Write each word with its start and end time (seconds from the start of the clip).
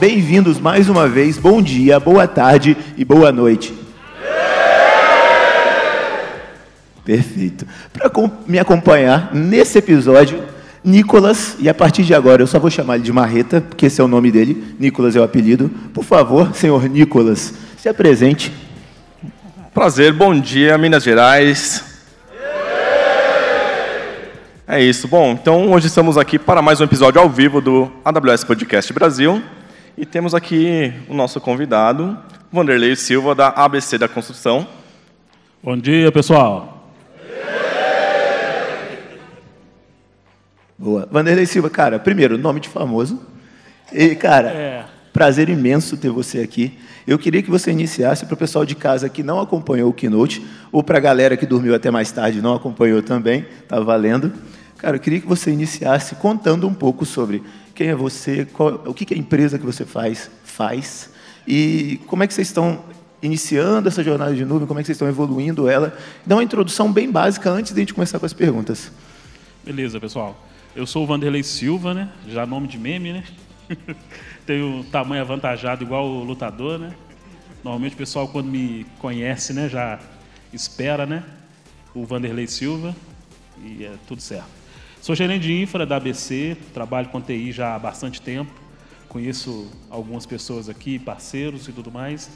Bem-vindos 0.00 0.58
mais 0.58 0.88
uma 0.88 1.06
vez. 1.06 1.36
Bom 1.36 1.60
dia, 1.60 2.00
boa 2.00 2.26
tarde 2.26 2.74
e 2.96 3.04
boa 3.04 3.30
noite. 3.30 3.74
Perfeito. 7.04 7.66
Para 7.92 8.10
me 8.46 8.58
acompanhar 8.58 9.34
nesse 9.34 9.76
episódio, 9.76 10.42
Nicolas, 10.82 11.54
e 11.58 11.68
a 11.68 11.74
partir 11.74 12.02
de 12.02 12.14
agora 12.14 12.40
eu 12.40 12.46
só 12.46 12.58
vou 12.58 12.70
chamar 12.70 12.94
ele 12.94 13.04
de 13.04 13.12
Marreta, 13.12 13.60
porque 13.60 13.84
esse 13.84 14.00
é 14.00 14.04
o 14.04 14.08
nome 14.08 14.32
dele, 14.32 14.74
Nicolas 14.80 15.14
é 15.14 15.20
o 15.20 15.22
apelido. 15.22 15.70
Por 15.92 16.02
favor, 16.02 16.54
senhor 16.54 16.88
Nicolas, 16.88 17.52
se 17.76 17.86
apresente. 17.86 18.50
Prazer, 19.74 20.14
bom 20.14 20.34
dia, 20.40 20.78
Minas 20.78 21.02
Gerais. 21.02 21.84
É 24.66 24.82
isso. 24.82 25.06
Bom, 25.06 25.32
então 25.32 25.70
hoje 25.70 25.88
estamos 25.88 26.16
aqui 26.16 26.38
para 26.38 26.62
mais 26.62 26.80
um 26.80 26.84
episódio 26.84 27.20
ao 27.20 27.28
vivo 27.28 27.60
do 27.60 27.92
AWS 28.02 28.44
Podcast 28.44 28.90
Brasil. 28.94 29.42
E 30.00 30.06
temos 30.06 30.34
aqui 30.34 30.94
o 31.10 31.14
nosso 31.14 31.38
convidado, 31.42 32.16
Vanderlei 32.50 32.96
Silva, 32.96 33.34
da 33.34 33.48
ABC 33.48 33.98
da 33.98 34.08
Construção. 34.08 34.66
Bom 35.62 35.76
dia, 35.76 36.10
pessoal. 36.10 36.90
Boa. 40.78 41.06
Vanderlei 41.12 41.44
Silva, 41.44 41.68
cara, 41.68 41.98
primeiro, 41.98 42.38
nome 42.38 42.60
de 42.60 42.70
famoso. 42.70 43.20
E, 43.92 44.14
cara, 44.14 44.48
é. 44.48 44.84
prazer 45.12 45.50
imenso 45.50 45.98
ter 45.98 46.08
você 46.08 46.38
aqui. 46.38 46.78
Eu 47.06 47.18
queria 47.18 47.42
que 47.42 47.50
você 47.50 47.70
iniciasse 47.70 48.24
para 48.24 48.32
o 48.32 48.38
pessoal 48.38 48.64
de 48.64 48.74
casa 48.74 49.06
que 49.06 49.22
não 49.22 49.38
acompanhou 49.38 49.90
o 49.90 49.92
Keynote, 49.92 50.42
ou 50.72 50.82
para 50.82 50.96
a 50.96 51.00
galera 51.02 51.36
que 51.36 51.44
dormiu 51.44 51.74
até 51.74 51.90
mais 51.90 52.10
tarde 52.10 52.38
e 52.38 52.42
não 52.42 52.54
acompanhou 52.54 53.02
também, 53.02 53.44
está 53.62 53.78
valendo. 53.78 54.32
Cara, 54.78 54.96
eu 54.96 55.00
queria 55.00 55.20
que 55.20 55.26
você 55.26 55.50
iniciasse 55.50 56.14
contando 56.14 56.66
um 56.66 56.72
pouco 56.72 57.04
sobre 57.04 57.42
quem 57.80 57.88
é 57.88 57.94
você, 57.94 58.44
qual, 58.44 58.82
o 58.84 58.92
que, 58.92 59.14
a 59.14 59.16
empresa 59.16 59.58
que 59.58 59.64
você 59.64 59.86
faz 59.86 60.30
faz 60.44 61.10
e 61.48 61.98
como 62.06 62.22
é 62.22 62.26
que 62.26 62.34
vocês 62.34 62.48
estão 62.48 62.84
iniciando 63.22 63.88
essa 63.88 64.04
jornada 64.04 64.34
de 64.34 64.44
nuvem, 64.44 64.68
como 64.68 64.78
é 64.78 64.82
que 64.82 64.86
vocês 64.86 64.96
estão 64.96 65.08
evoluindo 65.08 65.66
ela. 65.66 65.96
Dá 66.26 66.36
uma 66.36 66.44
introdução 66.44 66.92
bem 66.92 67.10
básica 67.10 67.48
antes 67.48 67.72
de 67.72 67.78
a 67.78 67.80
gente 67.80 67.94
começar 67.94 68.18
com 68.18 68.26
as 68.26 68.34
perguntas. 68.34 68.92
Beleza, 69.64 69.98
pessoal. 69.98 70.46
Eu 70.76 70.86
sou 70.86 71.04
o 71.04 71.06
Vanderlei 71.06 71.42
Silva, 71.42 71.94
né? 71.94 72.12
Já 72.28 72.44
nome 72.44 72.68
de 72.68 72.76
meme, 72.76 73.14
né? 73.14 73.24
Tenho 74.44 74.84
tamanho 74.92 75.22
avantajado 75.22 75.82
igual 75.82 76.06
o 76.06 76.22
lutador, 76.22 76.78
né? 76.78 76.94
Normalmente 77.64 77.94
o 77.94 77.96
pessoal 77.96 78.28
quando 78.28 78.48
me 78.48 78.84
conhece, 78.98 79.54
né, 79.54 79.70
já 79.70 79.98
espera, 80.52 81.06
né? 81.06 81.24
O 81.94 82.04
Vanderlei 82.04 82.46
Silva 82.46 82.94
e 83.64 83.86
é 83.86 83.94
tudo 84.06 84.20
certo. 84.20 84.59
Sou 85.02 85.14
gerente 85.14 85.44
de 85.44 85.62
infra 85.62 85.86
da 85.86 85.96
ABC, 85.96 86.54
trabalho 86.74 87.08
com 87.08 87.22
TI 87.22 87.52
já 87.52 87.74
há 87.74 87.78
bastante 87.78 88.20
tempo, 88.20 88.52
conheço 89.08 89.70
algumas 89.88 90.26
pessoas 90.26 90.68
aqui, 90.68 90.98
parceiros 90.98 91.66
e 91.66 91.72
tudo 91.72 91.90
mais. 91.90 92.30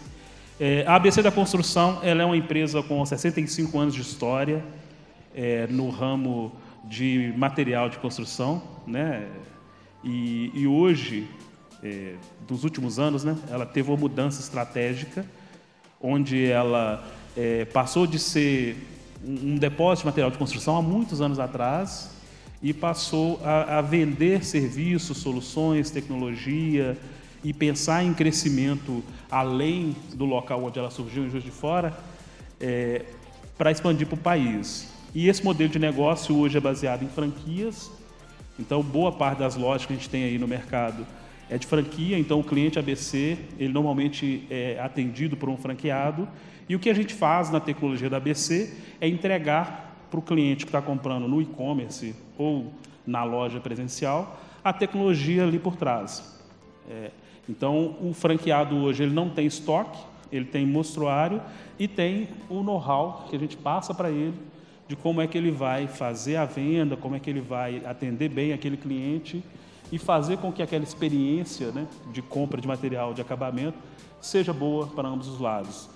É, 0.58 0.82
a 0.86 0.94
ABC 0.94 1.20
da 1.20 1.30
Construção 1.30 2.00
ela 2.02 2.22
é 2.22 2.24
uma 2.24 2.38
empresa 2.38 2.82
com 2.82 3.04
65 3.04 3.78
anos 3.78 3.94
de 3.94 4.00
história 4.00 4.64
é, 5.34 5.66
no 5.66 5.90
ramo 5.90 6.52
de 6.84 7.34
material 7.36 7.90
de 7.90 7.98
construção, 7.98 8.62
né? 8.86 9.28
E, 10.02 10.50
e 10.54 10.66
hoje, 10.66 11.28
é, 11.82 12.14
dos 12.48 12.64
últimos 12.64 12.98
anos, 12.98 13.24
né, 13.24 13.36
ela 13.50 13.66
teve 13.66 13.90
uma 13.90 13.98
mudança 13.98 14.40
estratégica, 14.40 15.26
onde 16.00 16.46
ela 16.46 17.04
é, 17.36 17.66
passou 17.66 18.06
de 18.06 18.18
ser 18.18 18.74
um 19.22 19.56
depósito 19.56 20.04
de 20.04 20.06
material 20.06 20.30
de 20.30 20.38
construção 20.38 20.78
há 20.78 20.82
muitos 20.82 21.20
anos 21.20 21.38
atrás 21.38 22.13
e 22.62 22.72
passou 22.72 23.40
a, 23.44 23.78
a 23.78 23.82
vender 23.82 24.44
serviços, 24.44 25.18
soluções, 25.18 25.90
tecnologia 25.90 26.96
e 27.42 27.52
pensar 27.52 28.02
em 28.02 28.14
crescimento 28.14 29.04
além 29.30 29.94
do 30.14 30.24
local 30.24 30.64
onde 30.64 30.78
ela 30.78 30.90
surgiu, 30.90 31.26
em 31.26 31.30
Juiz 31.30 31.44
de 31.44 31.50
Fora, 31.50 31.96
é, 32.60 33.02
para 33.58 33.70
expandir 33.70 34.06
para 34.06 34.14
o 34.14 34.18
país. 34.18 34.92
E 35.14 35.28
esse 35.28 35.44
modelo 35.44 35.70
de 35.70 35.78
negócio 35.78 36.36
hoje 36.36 36.56
é 36.56 36.60
baseado 36.60 37.04
em 37.04 37.08
franquias. 37.08 37.90
Então, 38.58 38.82
boa 38.82 39.12
parte 39.12 39.38
das 39.38 39.56
lojas 39.56 39.86
que 39.86 39.92
a 39.92 39.96
gente 39.96 40.08
tem 40.08 40.24
aí 40.24 40.38
no 40.38 40.48
mercado 40.48 41.06
é 41.50 41.58
de 41.58 41.66
franquia. 41.66 42.18
Então, 42.18 42.40
o 42.40 42.44
cliente 42.44 42.78
ABC, 42.78 43.36
ele 43.58 43.72
normalmente 43.72 44.46
é 44.50 44.78
atendido 44.80 45.36
por 45.36 45.48
um 45.48 45.56
franqueado. 45.56 46.28
E 46.68 46.74
o 46.74 46.78
que 46.78 46.88
a 46.88 46.94
gente 46.94 47.12
faz 47.12 47.50
na 47.50 47.60
tecnologia 47.60 48.08
da 48.08 48.16
ABC 48.16 48.72
é 49.00 49.06
entregar 49.06 49.83
para 50.14 50.20
o 50.20 50.22
cliente 50.22 50.64
que 50.64 50.68
está 50.68 50.80
comprando 50.80 51.26
no 51.26 51.42
e-commerce 51.42 52.14
ou 52.38 52.72
na 53.04 53.24
loja 53.24 53.58
presencial 53.58 54.38
a 54.62 54.72
tecnologia 54.72 55.42
ali 55.42 55.58
por 55.58 55.74
trás. 55.74 56.40
É, 56.88 57.10
então, 57.48 57.96
o 58.00 58.14
franqueado 58.14 58.76
hoje 58.76 59.02
ele 59.02 59.12
não 59.12 59.28
tem 59.28 59.44
estoque, 59.44 59.98
ele 60.30 60.44
tem 60.44 60.64
mostruário 60.64 61.42
e 61.78 61.88
tem 61.88 62.28
o 62.48 62.62
know-how 62.62 63.26
que 63.28 63.34
a 63.34 63.38
gente 63.38 63.56
passa 63.56 63.92
para 63.92 64.08
ele 64.08 64.34
de 64.86 64.94
como 64.94 65.20
é 65.20 65.26
que 65.26 65.36
ele 65.36 65.50
vai 65.50 65.88
fazer 65.88 66.36
a 66.36 66.44
venda, 66.44 66.96
como 66.96 67.16
é 67.16 67.20
que 67.20 67.28
ele 67.28 67.40
vai 67.40 67.82
atender 67.84 68.28
bem 68.28 68.52
aquele 68.52 68.76
cliente 68.76 69.42
e 69.90 69.98
fazer 69.98 70.38
com 70.38 70.52
que 70.52 70.62
aquela 70.62 70.84
experiência 70.84 71.72
né, 71.72 71.86
de 72.12 72.22
compra 72.22 72.60
de 72.60 72.68
material 72.68 73.12
de 73.12 73.20
acabamento 73.20 73.78
seja 74.20 74.52
boa 74.52 74.86
para 74.86 75.08
ambos 75.08 75.26
os 75.26 75.40
lados. 75.40 75.90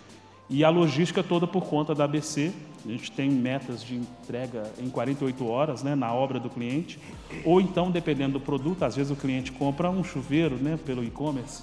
E 0.51 0.65
a 0.65 0.71
logística 0.71 1.23
toda 1.23 1.47
por 1.47 1.65
conta 1.65 1.95
da 1.95 2.05
ABC. 2.05 2.53
A 2.84 2.89
gente 2.89 3.11
tem 3.11 3.31
metas 3.31 3.83
de 3.83 3.97
entrega 3.97 4.71
em 4.78 4.89
48 4.89 5.47
horas 5.47 5.83
né, 5.83 5.94
na 5.94 6.12
obra 6.12 6.39
do 6.39 6.49
cliente. 6.49 6.99
Ou 7.44 7.61
então, 7.61 7.91
dependendo 7.91 8.34
do 8.34 8.41
produto, 8.41 8.84
às 8.84 8.97
vezes 8.97 9.11
o 9.11 9.16
cliente 9.16 9.50
compra 9.53 9.91
um 9.91 10.05
chuveiro 10.05 10.56
né, 10.56 10.78
pelo 10.84 11.03
e-commerce. 11.03 11.62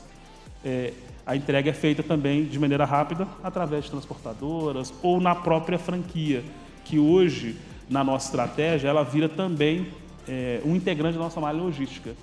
É, 0.63 0.93
a 1.25 1.35
entrega 1.35 1.69
é 1.69 1.73
feita 1.73 2.03
também 2.03 2.45
de 2.45 2.59
maneira 2.59 2.85
rápida 2.85 3.27
através 3.43 3.85
de 3.85 3.91
transportadoras 3.91 4.93
ou 5.01 5.19
na 5.19 5.33
própria 5.33 5.79
franquia, 5.79 6.43
que 6.83 6.99
hoje, 6.99 7.57
na 7.89 8.03
nossa 8.03 8.27
estratégia, 8.27 8.89
ela 8.89 9.03
vira 9.03 9.27
também 9.27 9.87
é, 10.27 10.61
um 10.65 10.75
integrante 10.75 11.17
da 11.17 11.23
nossa 11.23 11.39
malha 11.39 11.57
logística. 11.57 12.15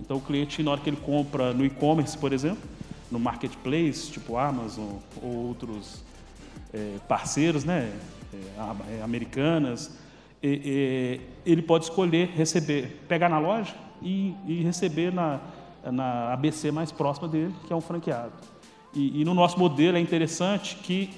Então, 0.00 0.16
o 0.16 0.20
cliente, 0.20 0.62
na 0.62 0.72
hora 0.72 0.80
que 0.80 0.90
ele 0.90 0.98
compra 0.98 1.54
no 1.54 1.64
e-commerce, 1.64 2.18
por 2.18 2.32
exemplo, 2.32 2.62
no 3.10 3.18
marketplace, 3.18 4.10
tipo 4.10 4.36
Amazon 4.36 4.96
ou 5.22 5.48
outros 5.48 6.02
é, 6.72 6.96
parceiros, 7.06 7.64
né, 7.64 7.92
americanas, 9.02 9.98
e, 10.42 11.20
e, 11.46 11.50
ele 11.50 11.62
pode 11.62 11.84
escolher 11.84 12.30
receber, 12.34 13.00
pegar 13.08 13.28
na 13.28 13.38
loja 13.38 13.74
e, 14.02 14.34
e, 14.46 14.62
receber 14.62 15.12
na, 15.12 15.40
na 15.84 16.32
ABC 16.32 16.72
mais 16.72 16.90
próxima 16.90 17.28
dele, 17.28 17.54
que 17.66 17.72
é 17.72 17.76
um 17.76 17.80
franqueado. 17.80 18.32
E, 18.94 19.20
e 19.20 19.24
no 19.24 19.34
nosso 19.34 19.58
modelo 19.58 19.96
é 19.96 20.00
interessante 20.00 20.76
que 20.76 21.10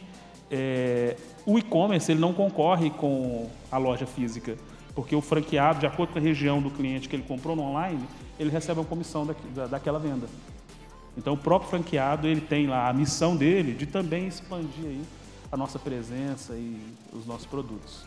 é, 0.50 1.16
o 1.46 1.58
e-commerce 1.58 2.12
ele 2.12 2.20
não 2.20 2.34
concorre 2.34 2.90
com 2.90 3.48
a 3.72 3.78
loja 3.78 4.06
física, 4.06 4.56
porque 4.94 5.16
o 5.16 5.22
franqueado, 5.22 5.80
de 5.80 5.86
acordo 5.86 6.12
com 6.12 6.18
a 6.18 6.22
região 6.22 6.60
do 6.60 6.70
cliente 6.70 7.08
que 7.08 7.16
ele 7.16 7.24
comprou 7.26 7.56
no 7.56 7.62
online, 7.62 8.04
ele 8.38 8.50
recebe 8.50 8.78
uma 8.78 8.86
comissão 8.86 9.26
da, 9.26 9.34
da, 9.54 9.66
daquela 9.66 9.98
venda. 9.98 10.26
Então, 11.16 11.34
o 11.34 11.36
próprio 11.36 11.70
franqueado 11.70 12.26
ele 12.26 12.40
tem 12.40 12.66
lá 12.66 12.88
a 12.88 12.92
missão 12.92 13.36
dele 13.36 13.72
de 13.72 13.86
também 13.86 14.26
expandir 14.26 14.84
aí 14.84 15.02
a 15.50 15.56
nossa 15.56 15.78
presença 15.78 16.54
e 16.54 16.80
os 17.12 17.26
nossos 17.26 17.46
produtos. 17.46 18.04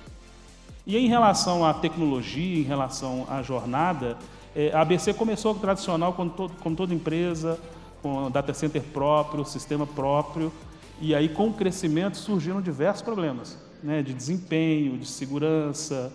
E 0.86 0.96
em 0.98 1.08
relação 1.08 1.66
à 1.66 1.74
tecnologia, 1.74 2.60
em 2.60 2.64
relação 2.64 3.26
à 3.30 3.42
jornada, 3.42 4.18
é, 4.56 4.72
a 4.72 4.82
ABC 4.82 5.14
começou 5.14 5.54
tradicional 5.56 6.14
como, 6.14 6.30
todo, 6.30 6.54
como 6.62 6.76
toda 6.76 6.94
empresa, 6.94 7.60
com 8.02 8.32
data 8.32 8.54
center 8.54 8.82
próprio, 8.82 9.44
sistema 9.46 9.86
próprio, 9.86 10.52
e 11.00 11.14
aí 11.14 11.30
com 11.30 11.50
o 11.50 11.54
crescimento 11.54 12.18
surgiram 12.18 12.62
diversos 12.62 13.02
problemas, 13.02 13.58
né, 13.84 14.02
de 14.02 14.14
desempenho, 14.14 14.98
de 14.98 15.06
segurança, 15.06 16.14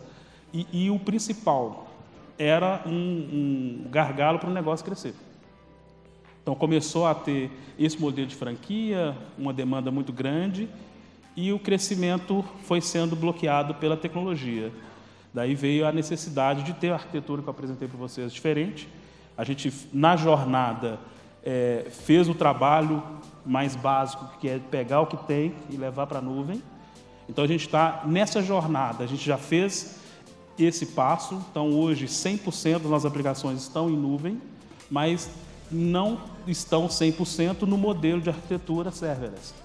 e, 0.53 0.67
e 0.73 0.91
o 0.91 0.99
principal 0.99 1.87
era 2.39 2.83
um, 2.87 2.91
um 2.91 3.91
gargalo 3.91 4.39
para 4.39 4.51
o 4.51 4.53
negócio 4.53 4.85
crescer. 4.85 5.15
Então 6.43 6.55
começou 6.55 7.07
a 7.07 7.15
ter 7.15 7.51
esse 7.79 8.01
modelo 8.01 8.27
de 8.27 8.35
franquia, 8.35 9.17
uma 9.39 9.53
demanda 9.53 9.91
muito 9.91 10.13
grande, 10.13 10.69
e 11.37 11.53
o 11.53 11.59
crescimento 11.59 12.45
foi 12.65 12.81
sendo 12.81 13.17
bloqueado 13.17 13.75
pela 13.75 13.97
tecnologia. 13.97 14.73
Daí 15.33 15.55
veio 15.55 15.87
a 15.87 15.93
necessidade 15.93 16.63
de 16.63 16.75
ter 16.75 16.91
a 16.91 16.95
arquitetura 16.95 17.41
que 17.43 17.49
eu 17.49 17.53
apresentei 17.53 17.89
para 17.89 17.99
vocês 17.99 18.33
diferente. 18.33 18.89
A 19.37 19.45
gente, 19.45 19.73
na 19.93 20.15
jornada, 20.15 21.01
é, 21.43 21.87
fez 21.91 22.29
o 22.29 22.35
trabalho 22.35 23.03
mais 23.45 23.75
básico, 23.75 24.31
que 24.39 24.49
é 24.49 24.59
pegar 24.59 25.01
o 25.01 25.07
que 25.07 25.17
tem 25.17 25.55
e 25.71 25.77
levar 25.77 26.07
para 26.07 26.19
a 26.19 26.23
nuvem. 26.23 26.63
Então 27.29 27.45
a 27.45 27.49
gente 27.49 27.67
está 27.67 28.03
nessa 28.05 28.43
jornada, 28.43 29.05
a 29.05 29.07
gente 29.07 29.25
já 29.25 29.39
fez 29.39 29.97
esse 30.59 30.87
passo. 30.87 31.43
Então 31.51 31.71
hoje 31.71 32.07
100% 32.07 32.73
das 32.75 32.83
nossas 32.83 33.07
aplicações 33.07 33.63
estão 33.63 33.89
em 33.89 33.97
nuvem, 33.97 34.41
mas 34.91 35.31
não 35.71 36.21
estão 36.47 36.87
100% 36.89 37.63
no 37.63 37.79
modelo 37.79 38.21
de 38.21 38.29
arquitetura 38.29 38.91
serverless. 38.91 39.62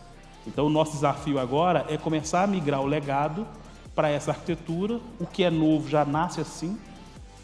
Então, 0.47 0.65
o 0.65 0.69
nosso 0.69 0.93
desafio 0.93 1.37
agora 1.37 1.85
é 1.89 1.97
começar 1.97 2.43
a 2.43 2.47
migrar 2.47 2.81
o 2.81 2.85
legado 2.85 3.45
para 3.93 4.09
essa 4.09 4.31
arquitetura. 4.31 5.01
O 5.19 5.25
que 5.25 5.43
é 5.43 5.51
novo 5.51 5.89
já 5.89 6.05
nasce 6.05 6.39
assim. 6.39 6.77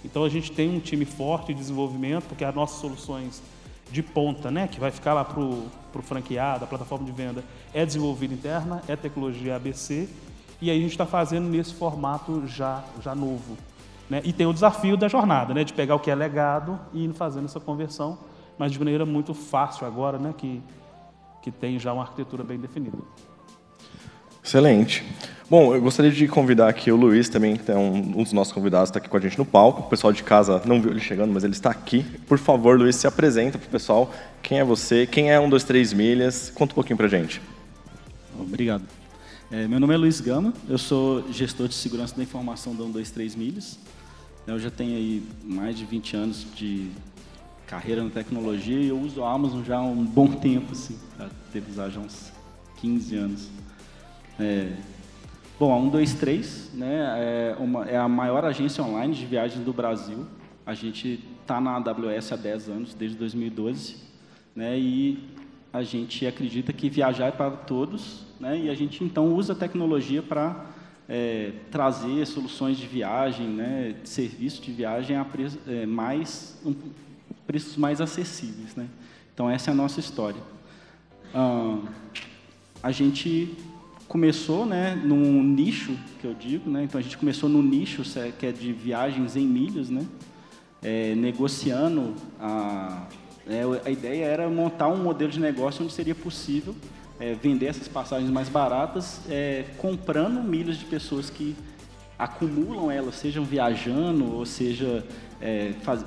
Então, 0.05 0.23
a 0.23 0.29
gente 0.29 0.51
tem 0.51 0.75
um 0.75 0.79
time 0.79 1.03
forte 1.03 1.53
de 1.53 1.59
desenvolvimento, 1.59 2.23
porque 2.23 2.45
as 2.45 2.55
nossas 2.55 2.79
soluções 2.79 3.43
de 3.91 4.01
ponta, 4.01 4.49
né, 4.49 4.67
que 4.67 4.79
vai 4.79 4.89
ficar 4.89 5.13
lá 5.13 5.23
para 5.23 5.39
o 5.39 5.69
franqueado, 6.01 6.63
a 6.63 6.67
plataforma 6.67 7.05
de 7.05 7.11
venda, 7.11 7.43
é 7.73 7.85
desenvolvida 7.85 8.33
interna, 8.33 8.81
é 8.87 8.95
tecnologia 8.95 9.55
ABC, 9.55 10.09
e 10.59 10.71
aí 10.71 10.77
a 10.77 10.81
gente 10.81 10.91
está 10.91 11.05
fazendo 11.05 11.47
nesse 11.47 11.73
formato 11.73 12.47
já, 12.47 12.83
já 13.01 13.13
novo. 13.13 13.55
Né? 14.09 14.21
E 14.23 14.33
tem 14.33 14.47
o 14.47 14.53
desafio 14.53 14.97
da 14.97 15.07
jornada, 15.07 15.53
né, 15.53 15.63
de 15.63 15.73
pegar 15.73 15.95
o 15.95 15.99
que 15.99 16.09
é 16.09 16.15
legado 16.15 16.79
e 16.91 17.05
ir 17.05 17.13
fazendo 17.13 17.45
essa 17.45 17.59
conversão, 17.59 18.17
mas 18.57 18.71
de 18.71 18.79
maneira 18.79 19.05
muito 19.05 19.33
fácil 19.33 19.85
agora, 19.85 20.17
né, 20.17 20.33
que, 20.35 20.61
que 21.43 21.51
tem 21.51 21.77
já 21.77 21.93
uma 21.93 22.03
arquitetura 22.03 22.43
bem 22.43 22.57
definida. 22.57 22.97
Excelente. 24.43 25.03
Bom, 25.49 25.75
eu 25.75 25.81
gostaria 25.81 26.09
de 26.09 26.27
convidar 26.27 26.69
aqui 26.69 26.91
o 26.91 26.95
Luiz 26.95 27.29
também, 27.29 27.57
que 27.57 27.69
é 27.69 27.75
um, 27.75 28.19
um 28.19 28.23
dos 28.23 28.33
nossos 28.33 28.51
convidados, 28.53 28.89
está 28.89 28.97
aqui 28.97 29.09
com 29.09 29.17
a 29.17 29.19
gente 29.19 29.37
no 29.37 29.45
palco. 29.45 29.81
O 29.81 29.89
pessoal 29.89 30.11
de 30.11 30.23
casa 30.23 30.61
não 30.65 30.81
viu 30.81 30.89
ele 30.89 30.99
chegando, 30.99 31.31
mas 31.31 31.43
ele 31.43 31.53
está 31.53 31.69
aqui. 31.69 32.03
Por 32.27 32.39
favor, 32.39 32.79
Luiz, 32.79 32.95
se 32.95 33.05
apresenta 33.05 33.57
para 33.57 33.67
o 33.67 33.69
pessoal. 33.69 34.11
Quem 34.41 34.59
é 34.59 34.63
você? 34.63 35.05
Quem 35.05 35.31
é 35.31 35.39
um, 35.39 35.49
dois, 35.49 35.63
três 35.63 35.93
milhas? 35.93 36.49
Conta 36.49 36.73
um 36.73 36.75
pouquinho 36.75 36.97
para 36.97 37.05
a 37.05 37.09
gente. 37.09 37.41
Obrigado. 38.39 38.83
É, 39.51 39.67
meu 39.67 39.79
nome 39.79 39.93
é 39.93 39.97
Luiz 39.97 40.19
Gama, 40.19 40.51
eu 40.67 40.79
sou 40.79 41.31
gestor 41.31 41.67
de 41.67 41.75
segurança 41.75 42.15
da 42.15 42.23
informação 42.23 42.73
da 42.73 42.85
123 42.85 43.35
Milhas. 43.35 43.77
Eu 44.47 44.57
já 44.57 44.71
tenho 44.71 44.95
aí 44.95 45.23
mais 45.43 45.77
de 45.77 45.85
20 45.85 46.15
anos 46.15 46.47
de 46.55 46.89
carreira 47.73 48.03
na 48.03 48.09
tecnologia 48.11 48.77
e 48.79 48.89
eu 48.89 48.99
uso 48.99 49.23
a 49.23 49.31
Amazon 49.31 49.63
já 49.63 49.77
há 49.77 49.81
um 49.81 50.05
bom 50.05 50.27
tempo, 50.27 50.73
assim, 50.73 50.95
devo 51.51 51.71
usar 51.71 51.89
já 51.89 51.99
uns 51.99 52.31
15 52.77 53.15
anos. 53.15 53.49
É, 54.39 54.73
bom, 55.59 55.75
a 55.75 55.81
123 55.81 56.69
né, 56.75 57.15
é, 57.17 57.55
uma, 57.57 57.85
é 57.85 57.97
a 57.97 58.07
maior 58.07 58.45
agência 58.45 58.83
online 58.83 59.15
de 59.15 59.25
viagens 59.25 59.65
do 59.65 59.73
Brasil. 59.73 60.27
A 60.63 60.75
gente 60.75 61.19
está 61.41 61.59
na 61.59 61.71
AWS 61.77 62.33
há 62.33 62.35
10 62.35 62.69
anos, 62.69 62.93
desde 62.93 63.17
2012, 63.17 63.95
né, 64.55 64.77
e 64.77 65.27
a 65.73 65.81
gente 65.81 66.27
acredita 66.27 66.71
que 66.71 66.91
viajar 66.91 67.29
é 67.29 67.31
para 67.31 67.49
todos, 67.49 68.23
né, 68.39 68.55
e 68.55 68.69
a 68.69 68.75
gente 68.75 69.03
então 69.03 69.33
usa 69.33 69.53
a 69.53 69.55
tecnologia 69.55 70.21
para 70.21 70.67
é, 71.09 71.53
trazer 71.71 72.23
soluções 72.27 72.77
de 72.77 72.85
viagem, 72.85 73.47
né, 73.47 73.95
serviço 74.03 74.61
de 74.61 74.71
viagem 74.71 75.17
a 75.17 75.25
preço, 75.25 75.57
é, 75.67 75.87
mais, 75.87 76.61
um, 76.63 76.75
preços 77.45 77.77
mais 77.77 78.01
acessíveis. 78.01 78.75
Né? 78.75 78.87
Então, 79.33 79.49
essa 79.49 79.69
é 79.69 79.73
a 79.73 79.75
nossa 79.75 79.99
história. 79.99 80.41
Ah, 81.33 81.79
a 82.81 82.91
gente 82.91 83.55
começou 84.07 84.65
né, 84.65 84.95
num 84.95 85.41
nicho, 85.41 85.97
que 86.21 86.27
eu 86.27 86.33
digo, 86.33 86.69
né, 86.69 86.83
então 86.83 86.99
a 86.99 87.01
gente 87.01 87.17
começou 87.17 87.49
no 87.49 87.63
nicho 87.63 88.03
que 88.37 88.45
é 88.45 88.51
de 88.51 88.71
viagens 88.71 89.35
em 89.35 89.47
milhas, 89.47 89.89
né, 89.89 90.05
é, 90.83 91.15
negociando, 91.15 92.13
a, 92.39 93.07
é, 93.47 93.63
a 93.85 93.89
ideia 93.89 94.25
era 94.25 94.47
montar 94.49 94.87
um 94.89 94.97
modelo 94.97 95.31
de 95.31 95.39
negócio 95.39 95.83
onde 95.83 95.93
seria 95.93 96.13
possível 96.13 96.75
é, 97.19 97.33
vender 97.33 97.67
essas 97.67 97.87
passagens 97.87 98.29
mais 98.29 98.49
baratas, 98.49 99.21
é, 99.29 99.65
comprando 99.77 100.43
milhas 100.43 100.77
de 100.77 100.85
pessoas 100.85 101.29
que 101.29 101.55
acumulam 102.17 102.91
elas, 102.91 103.15
sejam 103.15 103.43
viajando 103.43 104.31
ou 104.31 104.45
seja 104.45 105.05
é, 105.41 105.73
faz, 105.81 106.05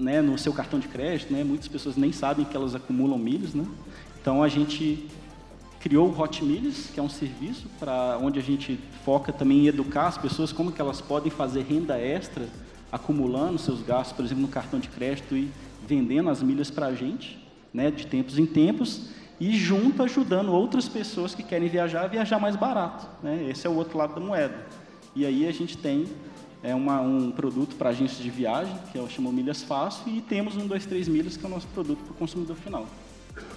né, 0.00 0.20
no 0.22 0.36
seu 0.38 0.52
cartão 0.52 0.80
de 0.80 0.88
crédito, 0.88 1.32
né, 1.32 1.44
muitas 1.44 1.68
pessoas 1.68 1.96
nem 1.96 2.10
sabem 2.10 2.44
que 2.44 2.56
elas 2.56 2.74
acumulam 2.74 3.18
milhas, 3.18 3.54
né? 3.54 3.66
Então 4.20 4.42
a 4.42 4.48
gente 4.48 5.06
criou 5.78 6.08
o 6.08 6.20
Hot 6.20 6.44
Milhas, 6.44 6.90
que 6.92 7.00
é 7.00 7.02
um 7.02 7.08
serviço 7.08 7.66
para 7.78 8.18
onde 8.20 8.38
a 8.38 8.42
gente 8.42 8.78
foca 9.04 9.32
também 9.32 9.60
em 9.60 9.66
educar 9.66 10.08
as 10.08 10.18
pessoas 10.18 10.52
como 10.52 10.72
que 10.72 10.80
elas 10.80 11.00
podem 11.00 11.30
fazer 11.30 11.62
renda 11.62 11.98
extra 11.98 12.48
acumulando 12.92 13.58
seus 13.58 13.82
gastos, 13.82 14.14
por 14.14 14.24
exemplo, 14.24 14.42
no 14.42 14.48
cartão 14.48 14.80
de 14.80 14.88
crédito 14.88 15.36
e 15.36 15.50
vendendo 15.86 16.28
as 16.28 16.42
milhas 16.42 16.70
para 16.70 16.86
a 16.86 16.94
gente, 16.94 17.38
né, 17.72 17.90
de 17.90 18.06
tempos 18.06 18.38
em 18.38 18.46
tempos, 18.46 19.10
e 19.38 19.56
junto 19.56 20.02
ajudando 20.02 20.52
outras 20.52 20.88
pessoas 20.88 21.34
que 21.34 21.42
querem 21.42 21.68
viajar 21.68 22.04
a 22.04 22.08
viajar 22.08 22.38
mais 22.38 22.56
barato. 22.56 23.08
Né? 23.22 23.48
Esse 23.48 23.66
é 23.66 23.70
o 23.70 23.74
outro 23.74 23.96
lado 23.96 24.14
da 24.14 24.20
moeda. 24.20 24.66
E 25.16 25.24
aí 25.24 25.48
a 25.48 25.52
gente 25.52 25.78
tem 25.78 26.06
é 26.62 26.74
uma, 26.74 27.00
um 27.00 27.30
produto 27.30 27.76
para 27.76 27.90
agências 27.90 28.22
de 28.22 28.30
viagem, 28.30 28.76
que 28.92 28.98
é 28.98 29.00
o 29.00 29.08
chama 29.08 29.32
Milhas 29.32 29.62
Fácil, 29.62 30.12
e 30.12 30.20
temos 30.20 30.56
um 30.56 30.68
23 30.68 31.08
Milhas, 31.08 31.36
que 31.36 31.44
é 31.44 31.48
o 31.48 31.50
nosso 31.50 31.66
produto 31.68 31.98
para 32.04 32.12
o 32.12 32.14
consumidor 32.14 32.56
final. 32.56 32.86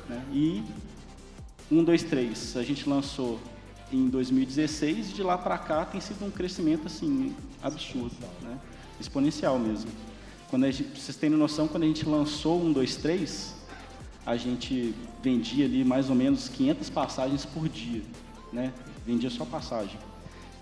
Né? 0.08 0.24
E 0.32 0.64
1, 1.72 1.84
2, 1.84 2.04
3, 2.04 2.58
a 2.58 2.64
gente 2.64 2.88
lançou 2.88 3.40
em 3.92 4.08
2016 4.08 5.12
e 5.12 5.14
de 5.14 5.24
lá 5.24 5.38
para 5.38 5.58
cá 5.58 5.86
tem 5.86 6.00
sido 6.00 6.26
um 6.26 6.32
crescimento 6.32 6.88
assim 6.88 7.36
absurdo, 7.62 8.16
né? 8.42 8.58
exponencial 9.00 9.60
mesmo. 9.60 9.92
Quando 10.50 10.70
gente, 10.72 11.00
vocês 11.00 11.18
terem 11.18 11.38
noção, 11.38 11.68
quando 11.68 11.84
a 11.84 11.88
gente 11.88 12.08
lançou 12.08 12.62
1, 12.64 12.74
2, 12.74 12.96
3, 12.98 13.56
a 14.26 14.38
gente 14.38 14.96
vendia 15.22 15.66
ali 15.66 15.84
mais 15.84 16.10
ou 16.10 16.16
menos 16.16 16.48
500 16.48 16.90
passagens 16.90 17.46
por 17.46 17.68
dia, 17.68 18.02
né? 18.52 18.72
vendia 19.06 19.30
só 19.30 19.44
passagem. 19.44 19.98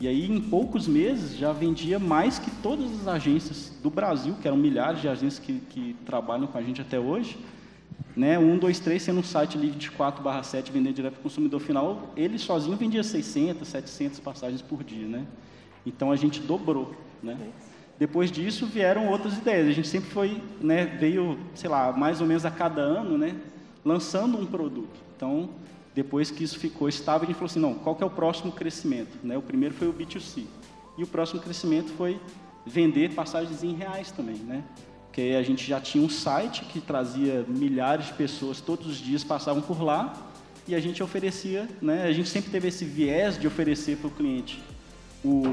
E 0.02 0.08
aí, 0.08 0.32
em 0.32 0.42
poucos 0.42 0.88
meses, 0.88 1.38
já 1.38 1.54
vendia 1.54 2.00
mais 2.00 2.40
que 2.40 2.50
todas 2.64 2.92
as 3.02 3.08
agências 3.08 3.72
do 3.84 3.90
Brasil, 3.92 4.36
que 4.42 4.48
eram 4.48 4.58
milhares 4.58 5.00
de 5.00 5.08
agências 5.08 5.38
que, 5.38 5.60
que 5.70 5.96
trabalham 6.04 6.48
com 6.48 6.58
a 6.58 6.62
gente 6.64 6.82
até 6.82 7.00
hoje, 7.00 7.38
né, 8.16 8.40
1, 8.40 8.58
2, 8.58 8.80
3, 8.80 9.00
sendo 9.00 9.20
um 9.20 9.24
site 9.24 9.60
ali 9.60 9.70
de 9.70 9.92
4 9.92 10.24
barra 10.24 10.42
7, 10.42 10.72
vendendo 10.72 10.96
direto 10.96 11.14
para 11.14 11.20
o 11.20 11.24
consumidor 11.24 11.60
final, 11.60 12.12
ele 12.18 12.40
sozinho 12.40 12.76
vendia 12.78 13.04
600, 13.04 13.68
700 13.68 14.20
passagens 14.20 14.60
por 14.60 14.84
dia. 14.84 15.06
Né? 15.06 15.24
Então, 15.86 16.12
a 16.12 16.16
gente 16.16 16.40
dobrou. 16.40 16.96
Né? 17.22 17.38
Depois 18.00 18.32
disso, 18.32 18.66
vieram 18.66 19.08
outras 19.08 19.38
ideias. 19.38 19.68
A 19.68 19.72
gente 19.72 19.88
sempre 19.88 20.10
foi, 20.10 20.42
né, 20.60 20.84
veio, 21.00 21.38
sei 21.54 21.70
lá, 21.70 21.92
mais 21.92 22.20
ou 22.20 22.26
menos 22.26 22.44
a 22.44 22.50
cada 22.50 22.82
ano, 22.82 23.20
né, 23.20 23.36
lançando 23.86 24.36
um 24.36 24.48
produto. 24.48 25.00
Então, 25.16 25.52
depois 25.94 26.32
que 26.32 26.44
isso 26.44 26.58
ficou 26.58 26.88
estável, 26.88 27.24
a 27.24 27.26
gente 27.26 27.36
falou 27.36 27.50
assim, 27.50 27.60
não, 27.60 27.74
qual 27.74 27.96
que 27.96 28.04
é 28.04 28.06
o 28.06 28.10
próximo 28.10 28.52
crescimento? 28.52 29.18
Né? 29.24 29.38
O 29.38 29.42
primeiro 29.42 29.76
foi 29.76 29.88
o 29.88 29.94
B2C. 29.94 30.46
E 30.98 31.04
o 31.04 31.08
próximo 31.08 31.42
crescimento 31.42 31.92
foi 31.94 32.20
vender 32.66 33.14
passagens 33.14 33.64
em 33.64 33.74
reais 33.74 34.12
também, 34.12 34.36
né? 34.36 34.64
Porque 35.08 35.36
a 35.38 35.44
gente 35.44 35.66
já 35.68 35.80
tinha 35.82 36.04
um 36.04 36.10
site 36.10 36.64
que 36.66 36.80
trazia 36.80 37.46
milhares 37.48 38.08
de 38.08 38.14
pessoas 38.14 38.62
todos 38.62 38.88
os 38.88 38.98
dias 38.98 39.24
passavam 39.24 39.62
por 39.62 39.82
lá 39.82 40.14
e 40.68 40.76
a 40.76 40.80
gente 40.80 41.02
oferecia, 41.02 41.68
né? 41.82 42.04
A 42.04 42.14
gente 42.14 42.30
sempre 42.30 42.52
teve 42.52 42.68
esse 42.68 42.86
viés 42.86 43.38
de 43.38 43.48
oferecer 43.48 43.98
para 43.98 44.08
o 44.08 44.12
cliente 44.12 44.62
o, 45.24 45.44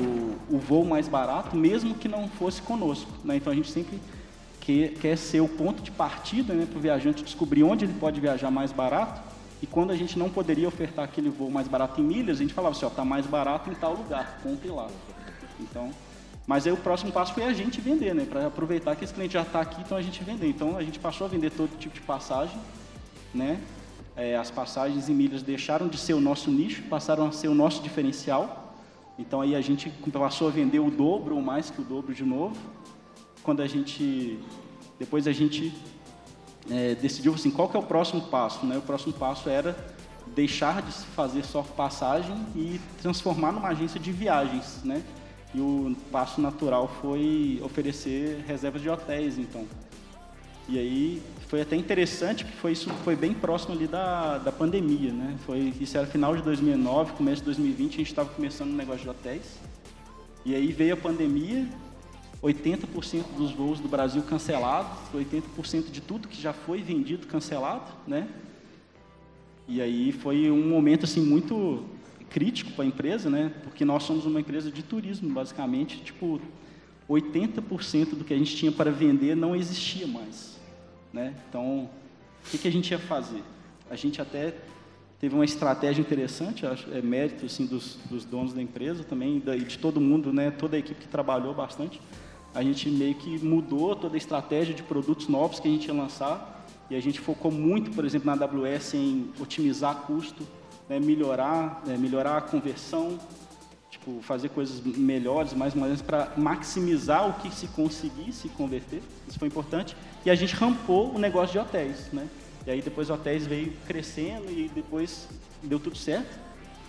o 0.48 0.58
voo 0.58 0.84
mais 0.84 1.08
barato, 1.08 1.56
mesmo 1.56 1.94
que 1.94 2.08
não 2.08 2.28
fosse 2.28 2.62
conosco, 2.62 3.10
né? 3.24 3.36
Então 3.36 3.52
a 3.52 3.56
gente 3.56 3.70
sempre 3.70 3.98
quer, 4.60 4.90
quer 4.94 5.16
ser 5.16 5.40
o 5.40 5.48
ponto 5.48 5.82
de 5.82 5.90
partida, 5.90 6.54
né, 6.54 6.66
para 6.66 6.78
o 6.78 6.80
viajante 6.80 7.24
descobrir 7.24 7.62
onde 7.62 7.84
ele 7.84 7.94
pode 7.94 8.20
viajar 8.20 8.50
mais 8.50 8.70
barato. 8.70 9.27
E 9.62 9.66
quando 9.66 9.90
a 9.90 9.96
gente 9.96 10.18
não 10.18 10.30
poderia 10.30 10.68
ofertar 10.68 11.04
aquele 11.04 11.28
voo 11.28 11.50
mais 11.50 11.66
barato 11.66 12.00
em 12.00 12.04
milhas, 12.04 12.38
a 12.38 12.42
gente 12.42 12.54
falava 12.54 12.76
assim, 12.76 12.86
ó, 12.86 12.90
tá 12.90 13.04
mais 13.04 13.26
barato 13.26 13.70
em 13.70 13.74
tal 13.74 13.94
lugar, 13.94 14.38
compre 14.42 14.68
lá. 14.68 14.88
Então, 15.60 15.90
mas 16.48 16.66
aí 16.66 16.72
o 16.72 16.78
próximo 16.78 17.12
passo 17.12 17.34
foi 17.34 17.44
a 17.44 17.52
gente 17.52 17.78
vender, 17.78 18.14
né? 18.14 18.24
Para 18.24 18.46
aproveitar 18.46 18.96
que 18.96 19.04
esse 19.04 19.12
cliente 19.12 19.34
já 19.34 19.42
está 19.42 19.60
aqui, 19.60 19.82
então 19.82 19.98
a 19.98 20.00
gente 20.00 20.24
vender. 20.24 20.48
Então 20.48 20.78
a 20.78 20.82
gente 20.82 20.98
passou 20.98 21.26
a 21.26 21.28
vender 21.28 21.50
todo 21.50 21.76
tipo 21.78 21.94
de 21.94 22.00
passagem, 22.00 22.58
né? 23.34 23.60
É, 24.16 24.34
as 24.34 24.50
passagens 24.50 25.10
em 25.10 25.14
milhas 25.14 25.42
deixaram 25.42 25.88
de 25.88 25.98
ser 25.98 26.14
o 26.14 26.20
nosso 26.20 26.50
nicho, 26.50 26.82
passaram 26.84 27.26
a 27.26 27.32
ser 27.32 27.48
o 27.48 27.54
nosso 27.54 27.82
diferencial. 27.82 28.74
Então 29.18 29.42
aí 29.42 29.54
a 29.54 29.60
gente 29.60 29.90
passou 30.10 30.48
a 30.48 30.50
vender 30.50 30.78
o 30.78 30.90
dobro 30.90 31.36
ou 31.36 31.42
mais 31.42 31.68
que 31.68 31.82
o 31.82 31.84
dobro 31.84 32.14
de 32.14 32.24
novo. 32.24 32.56
Quando 33.42 33.60
a 33.60 33.66
gente, 33.66 34.38
depois 34.98 35.26
a 35.26 35.32
gente 35.32 35.70
é, 36.70 36.94
decidiu 36.94 37.34
assim, 37.34 37.50
qual 37.50 37.68
que 37.68 37.76
é 37.76 37.80
o 37.80 37.82
próximo 37.82 38.22
passo, 38.22 38.66
né? 38.66 38.76
O 38.78 38.82
próximo 38.82 39.12
passo 39.12 39.48
era 39.48 39.76
deixar 40.34 40.82
de 40.82 40.92
se 40.92 41.06
fazer 41.06 41.44
só 41.44 41.62
passagem 41.62 42.36
e 42.54 42.80
transformar 43.00 43.52
numa 43.52 43.68
agência 43.68 43.98
de 43.98 44.12
viagens, 44.12 44.82
né? 44.84 45.02
E 45.54 45.60
o 45.60 45.96
passo 46.12 46.40
natural 46.40 46.90
foi 47.00 47.60
oferecer 47.64 48.44
reservas 48.46 48.82
de 48.82 48.90
hotéis, 48.90 49.38
então. 49.38 49.66
E 50.68 50.78
aí 50.78 51.22
foi 51.48 51.62
até 51.62 51.74
interessante, 51.76 52.44
porque 52.44 52.58
foi 52.58 52.72
isso 52.72 52.90
foi 53.02 53.16
bem 53.16 53.32
próximo 53.32 53.74
ali 53.74 53.86
da, 53.86 54.36
da 54.36 54.52
pandemia, 54.52 55.12
né? 55.12 55.36
Foi 55.46 55.72
isso 55.80 55.96
era 55.96 56.06
final 56.06 56.36
de 56.36 56.42
2009, 56.42 57.12
começo 57.12 57.40
de 57.40 57.46
2020, 57.46 57.94
a 57.94 57.96
gente 57.96 58.06
estava 58.08 58.28
começando 58.28 58.70
um 58.70 58.76
negócio 58.76 59.02
de 59.02 59.08
hotéis. 59.08 59.58
E 60.44 60.54
aí 60.54 60.70
veio 60.70 60.94
a 60.94 60.96
pandemia, 60.96 61.66
80% 62.42 63.36
dos 63.36 63.52
voos 63.52 63.80
do 63.80 63.88
Brasil 63.88 64.22
cancelados, 64.22 64.98
80% 65.12 65.90
de 65.90 66.00
tudo 66.00 66.28
que 66.28 66.40
já 66.40 66.52
foi 66.52 66.80
vendido 66.80 67.26
cancelado, 67.26 67.90
né? 68.06 68.28
E 69.66 69.82
aí 69.82 70.12
foi 70.12 70.50
um 70.50 70.68
momento 70.68 71.04
assim 71.04 71.20
muito 71.20 71.84
crítico 72.30 72.72
para 72.72 72.84
a 72.84 72.86
empresa, 72.86 73.28
né? 73.28 73.52
Porque 73.64 73.84
nós 73.84 74.04
somos 74.04 74.24
uma 74.24 74.40
empresa 74.40 74.70
de 74.70 74.82
turismo, 74.82 75.32
basicamente, 75.32 76.00
tipo 76.00 76.40
80% 77.08 78.14
do 78.14 78.24
que 78.24 78.34
a 78.34 78.38
gente 78.38 78.54
tinha 78.54 78.70
para 78.70 78.90
vender 78.90 79.34
não 79.34 79.56
existia 79.56 80.06
mais, 80.06 80.58
né? 81.12 81.34
Então, 81.48 81.90
o 82.46 82.50
que, 82.50 82.58
que 82.58 82.68
a 82.68 82.72
gente 82.72 82.90
ia 82.90 82.98
fazer? 82.98 83.42
A 83.90 83.96
gente 83.96 84.22
até 84.22 84.54
teve 85.18 85.34
uma 85.34 85.44
estratégia 85.44 86.00
interessante, 86.00 86.64
acho, 86.64 86.88
é 86.92 87.02
mérito 87.02 87.46
assim 87.46 87.66
dos, 87.66 87.98
dos 88.08 88.24
donos 88.24 88.52
da 88.52 88.62
empresa 88.62 89.02
também 89.02 89.42
e 89.44 89.64
de 89.64 89.78
todo 89.78 90.00
mundo, 90.00 90.32
né? 90.32 90.50
Toda 90.50 90.76
a 90.76 90.78
equipe 90.78 91.00
que 91.00 91.08
trabalhou 91.08 91.52
bastante. 91.52 92.00
A 92.58 92.62
gente 92.64 92.90
meio 92.90 93.14
que 93.14 93.38
mudou 93.38 93.94
toda 93.94 94.16
a 94.16 94.18
estratégia 94.18 94.74
de 94.74 94.82
produtos 94.82 95.28
novos 95.28 95.60
que 95.60 95.68
a 95.68 95.70
gente 95.70 95.86
ia 95.86 95.94
lançar 95.94 96.66
E 96.90 96.96
a 96.96 97.00
gente 97.00 97.20
focou 97.20 97.52
muito, 97.52 97.92
por 97.92 98.04
exemplo, 98.04 98.26
na 98.26 98.44
AWS 98.44 98.94
em 98.94 99.30
otimizar 99.38 99.94
custo, 100.08 100.42
né, 100.88 100.98
melhorar, 100.98 101.82
né, 101.86 101.96
melhorar 101.96 102.36
a 102.36 102.40
conversão, 102.40 103.16
tipo, 103.88 104.20
fazer 104.22 104.48
coisas 104.48 104.80
melhores, 104.80 105.52
mais 105.52 105.72
modernas, 105.72 106.02
para 106.02 106.32
maximizar 106.36 107.28
o 107.28 107.34
que 107.34 107.54
se 107.54 107.68
conseguisse 107.68 108.48
converter. 108.48 109.02
Isso 109.28 109.38
foi 109.38 109.46
importante. 109.46 109.96
E 110.26 110.30
a 110.30 110.34
gente 110.34 110.52
rampou 110.56 111.14
o 111.14 111.18
negócio 111.18 111.52
de 111.52 111.58
hotéis, 111.60 112.10
né? 112.12 112.26
E 112.66 112.72
aí 112.72 112.82
depois 112.82 113.08
hotéis 113.08 113.46
veio 113.46 113.72
crescendo 113.86 114.50
e 114.50 114.68
depois 114.74 115.28
deu 115.62 115.78
tudo 115.78 115.96
certo. 115.96 116.36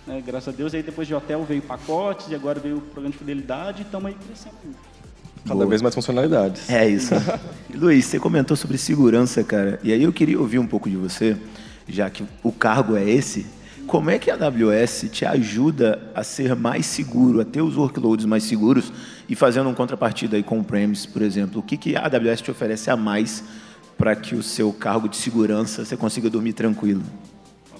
Né? 0.04 0.20
Graças 0.20 0.52
a 0.52 0.56
Deus. 0.56 0.72
E 0.72 0.78
aí 0.78 0.82
depois 0.82 1.06
de 1.06 1.14
hotel 1.14 1.44
veio 1.44 1.62
pacotes 1.62 2.28
e 2.28 2.34
agora 2.34 2.58
veio 2.58 2.78
o 2.78 2.80
programa 2.80 3.12
de 3.12 3.18
fidelidade 3.18 3.82
e 3.82 3.84
estamos 3.84 4.06
aí 4.06 4.14
crescendo 4.14 4.56
muito. 4.64 4.99
Cada 5.44 5.54
Boa. 5.54 5.66
vez 5.66 5.82
mais 5.82 5.94
funcionalidades. 5.94 6.68
É 6.68 6.88
isso. 6.88 7.14
Luiz, 7.74 8.04
você 8.04 8.18
comentou 8.18 8.56
sobre 8.56 8.78
segurança, 8.78 9.42
cara. 9.42 9.80
E 9.82 9.92
aí 9.92 10.02
eu 10.02 10.12
queria 10.12 10.38
ouvir 10.38 10.58
um 10.58 10.66
pouco 10.66 10.88
de 10.88 10.96
você, 10.96 11.36
já 11.88 12.08
que 12.10 12.24
o 12.42 12.52
cargo 12.52 12.96
é 12.96 13.08
esse. 13.08 13.46
Como 13.86 14.08
é 14.08 14.18
que 14.18 14.30
a 14.30 14.34
AWS 14.34 15.06
te 15.10 15.24
ajuda 15.24 16.00
a 16.14 16.22
ser 16.22 16.54
mais 16.54 16.86
seguro, 16.86 17.40
a 17.40 17.44
ter 17.44 17.60
os 17.60 17.76
workloads 17.76 18.24
mais 18.24 18.44
seguros 18.44 18.92
e 19.28 19.34
fazendo 19.34 19.68
um 19.68 19.74
contrapartida 19.74 20.36
aí 20.36 20.42
com 20.42 20.60
o 20.60 20.64
Premise, 20.64 21.08
por 21.08 21.22
exemplo? 21.22 21.60
O 21.60 21.62
que, 21.62 21.76
que 21.76 21.96
a 21.96 22.06
AWS 22.06 22.40
te 22.40 22.50
oferece 22.50 22.88
a 22.90 22.96
mais 22.96 23.42
para 23.98 24.14
que 24.14 24.36
o 24.36 24.42
seu 24.42 24.72
cargo 24.72 25.08
de 25.08 25.16
segurança 25.16 25.84
você 25.84 25.96
consiga 25.96 26.30
dormir 26.30 26.52
tranquilo? 26.52 27.02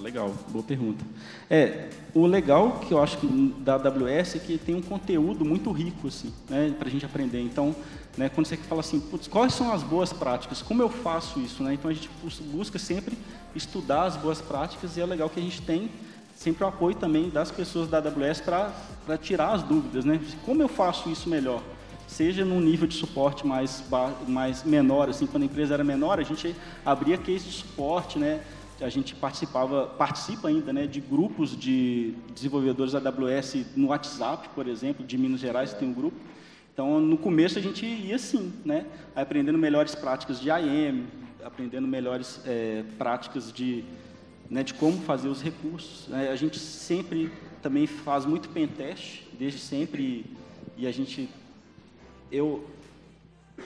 Legal, 0.00 0.34
boa 0.48 0.64
pergunta. 0.64 1.04
É, 1.48 1.90
o 2.14 2.26
legal 2.26 2.80
que 2.80 2.92
eu 2.92 3.02
acho 3.02 3.18
que 3.18 3.26
da 3.58 3.74
AWS 3.74 4.36
é 4.36 4.38
que 4.38 4.56
tem 4.56 4.74
um 4.74 4.80
conteúdo 4.80 5.44
muito 5.44 5.70
rico 5.70 6.08
assim, 6.08 6.32
né, 6.48 6.74
para 6.78 6.88
a 6.88 6.90
gente 6.90 7.04
aprender. 7.04 7.40
Então, 7.40 7.76
né, 8.16 8.30
quando 8.30 8.46
você 8.46 8.56
fala 8.56 8.80
assim, 8.80 8.98
quais 9.30 9.52
são 9.52 9.70
as 9.72 9.82
boas 9.82 10.10
práticas? 10.10 10.62
Como 10.62 10.80
eu 10.82 10.88
faço 10.88 11.38
isso? 11.40 11.62
Né? 11.62 11.74
Então 11.74 11.90
a 11.90 11.94
gente 11.94 12.08
busca 12.50 12.78
sempre 12.78 13.16
estudar 13.54 14.04
as 14.04 14.16
boas 14.16 14.40
práticas 14.40 14.96
e 14.96 15.02
é 15.02 15.06
legal 15.06 15.28
que 15.28 15.38
a 15.38 15.42
gente 15.42 15.60
tem 15.60 15.90
sempre 16.34 16.64
o 16.64 16.66
apoio 16.66 16.96
também 16.96 17.28
das 17.28 17.50
pessoas 17.50 17.86
da 17.86 17.98
AWS 17.98 18.40
para 18.40 19.18
tirar 19.20 19.52
as 19.52 19.62
dúvidas, 19.62 20.06
né? 20.06 20.18
Como 20.46 20.62
eu 20.62 20.68
faço 20.68 21.10
isso 21.10 21.28
melhor? 21.28 21.62
Seja 22.06 22.44
num 22.46 22.60
nível 22.60 22.88
de 22.88 22.94
suporte 22.94 23.46
mais, 23.46 23.84
mais 24.26 24.64
menor, 24.64 25.10
assim, 25.10 25.26
quando 25.26 25.42
a 25.42 25.46
empresa 25.46 25.74
era 25.74 25.84
menor, 25.84 26.18
a 26.18 26.22
gente 26.22 26.56
abria 26.84 27.18
case 27.18 27.44
de 27.44 27.52
suporte, 27.52 28.18
né? 28.18 28.40
A 28.80 28.88
gente 28.88 29.14
participava, 29.14 29.86
participa 29.86 30.48
ainda, 30.48 30.72
né, 30.72 30.86
de 30.86 31.00
grupos 31.00 31.56
de 31.56 32.14
desenvolvedores 32.34 32.94
AWS 32.94 33.66
no 33.76 33.88
WhatsApp, 33.88 34.48
por 34.54 34.66
exemplo, 34.66 35.04
de 35.04 35.18
Minas 35.18 35.40
Gerais 35.40 35.74
tem 35.74 35.88
um 35.88 35.92
grupo. 35.92 36.16
Então, 36.72 36.98
no 36.98 37.18
começo 37.18 37.58
a 37.58 37.62
gente 37.62 37.84
ia 37.84 38.16
assim, 38.16 38.52
né, 38.64 38.86
aprendendo 39.14 39.58
melhores 39.58 39.94
práticas 39.94 40.40
de 40.40 40.48
IAM, 40.48 41.04
aprendendo 41.44 41.86
melhores 41.86 42.40
é, 42.46 42.84
práticas 42.96 43.52
de, 43.52 43.84
né, 44.48 44.62
de 44.62 44.72
como 44.74 44.98
fazer 45.02 45.28
os 45.28 45.42
recursos. 45.42 46.08
Né. 46.08 46.30
A 46.30 46.36
gente 46.36 46.58
sempre 46.58 47.30
também 47.60 47.86
faz 47.86 48.24
muito 48.24 48.48
pentest, 48.48 49.22
desde 49.38 49.58
sempre, 49.58 50.24
e 50.76 50.86
a 50.86 50.92
gente, 50.92 51.28
eu, 52.32 52.66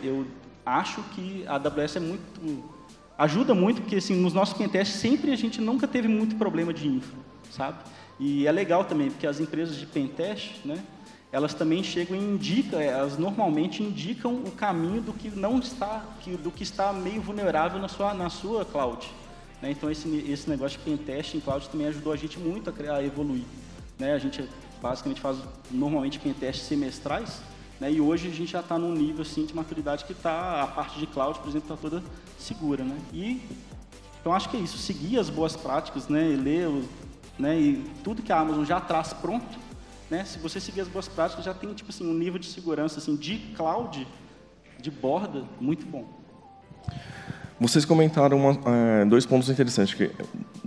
eu 0.02 0.26
acho 0.66 1.02
que 1.14 1.44
a 1.47 1.54
AWS 1.54 1.97
é 1.97 2.00
muito 2.00 2.74
ajuda 3.18 3.54
muito, 3.54 3.80
porque 3.80 3.97
assim, 3.97 4.14
nos 4.16 4.33
nossos 4.33 4.56
pentests 4.56 4.97
sempre 4.97 5.33
a 5.33 5.37
gente 5.37 5.61
nunca 5.61 5.87
teve 5.87 6.09
muito 6.09 6.37
problema 6.37 6.73
de 6.73 6.88
infra, 6.88 7.16
sabe? 7.50 7.78
E 8.18 8.47
é 8.47 8.52
legal 8.52 8.85
também, 8.85 9.11
porque 9.11 9.26
as 9.26 9.40
empresas 9.40 9.76
de 9.76 9.87
pentest, 9.87 10.64
né, 10.64 10.83
elas 11.33 11.52
também 11.52 11.83
chegam 11.83 12.16
e 12.16 12.21
indicam, 12.21 12.78
é, 12.78 12.87
elas 12.87 13.18
normalmente 13.18 13.83
indicam 13.83 14.35
o 14.35 14.52
caminho 14.52 15.00
do 15.00 15.12
que 15.12 15.28
não 15.30 15.59
está, 15.59 16.04
do 16.42 16.50
que 16.50 16.62
está 16.62 16.92
meio 16.92 17.21
vulnerável 17.21 17.80
na 17.80 17.88
sua, 17.88 18.14
na 18.14 18.30
sua 18.30 18.64
cloud. 18.64 19.11
Né? 19.61 19.73
Então 19.73 19.90
esse, 19.90 20.09
esse 20.28 20.49
negócio 20.49 20.78
de 20.78 20.85
pentest 20.85 21.35
em 21.35 21.40
cloud 21.40 21.68
também 21.68 21.88
ajudou 21.88 22.12
a 22.12 22.16
gente 22.16 22.38
muito 22.38 22.71
a, 22.71 22.73
criar, 22.73 22.97
a 22.97 23.04
evoluir. 23.04 23.42
Né? 23.99 24.12
A 24.12 24.18
gente 24.18 24.49
basicamente 24.80 25.21
faz 25.21 25.38
normalmente 25.73 26.21
pentests 26.21 26.66
semestrais, 26.68 27.40
né? 27.85 27.93
E 27.93 28.00
hoje 28.00 28.29
a 28.29 28.31
gente 28.31 28.50
já 28.50 28.61
está 28.61 28.79
num 28.79 28.95
nível 28.95 29.21
assim, 29.21 29.45
de 29.45 29.55
maturidade 29.55 30.07
que 30.07 30.12
está, 30.12 30.62
a 30.62 30.67
parte 30.67 30.99
de 30.99 31.07
cloud, 31.07 31.38
por 31.38 31.50
exemplo, 31.50 31.71
está 31.71 31.76
toda 31.76 32.03
segura. 32.38 32.83
Né? 32.83 32.97
E 33.12 33.43
então 34.21 34.33
acho 34.33 34.49
que 34.49 34.57
é 34.57 34.61
isso, 34.61 34.79
seguir 34.79 35.19
as 35.19 35.29
boas 35.29 35.55
práticas, 35.55 36.09
né? 36.09 36.31
E 36.31 36.37
ler 36.37 36.71
né? 37.38 37.61
e 37.61 37.85
tudo 38.03 38.23
que 38.23 38.33
a 38.33 38.38
Amazon 38.38 38.64
já 38.64 38.81
traz 38.81 39.12
pronto. 39.12 39.59
Né? 40.11 40.25
Se 40.25 40.38
você 40.38 40.59
seguir 40.59 40.81
as 40.81 40.88
boas 40.88 41.09
práticas, 41.09 41.45
já 41.45 41.53
tem 41.53 41.75
tipo 41.75 41.91
assim, 41.91 42.09
um 42.09 42.14
nível 42.14 42.38
de 42.38 42.47
segurança 42.47 43.00
assim, 43.00 43.17
de 43.17 43.37
cloud, 43.55 44.07
de 44.81 44.91
borda, 44.91 45.45
muito 45.61 45.85
bom. 45.85 46.09
Vocês 47.61 47.85
comentaram 47.85 48.38
uma, 48.38 48.59
é, 48.67 49.05
dois 49.05 49.26
pontos 49.26 49.50
interessantes. 49.50 49.93
Que, 49.93 50.11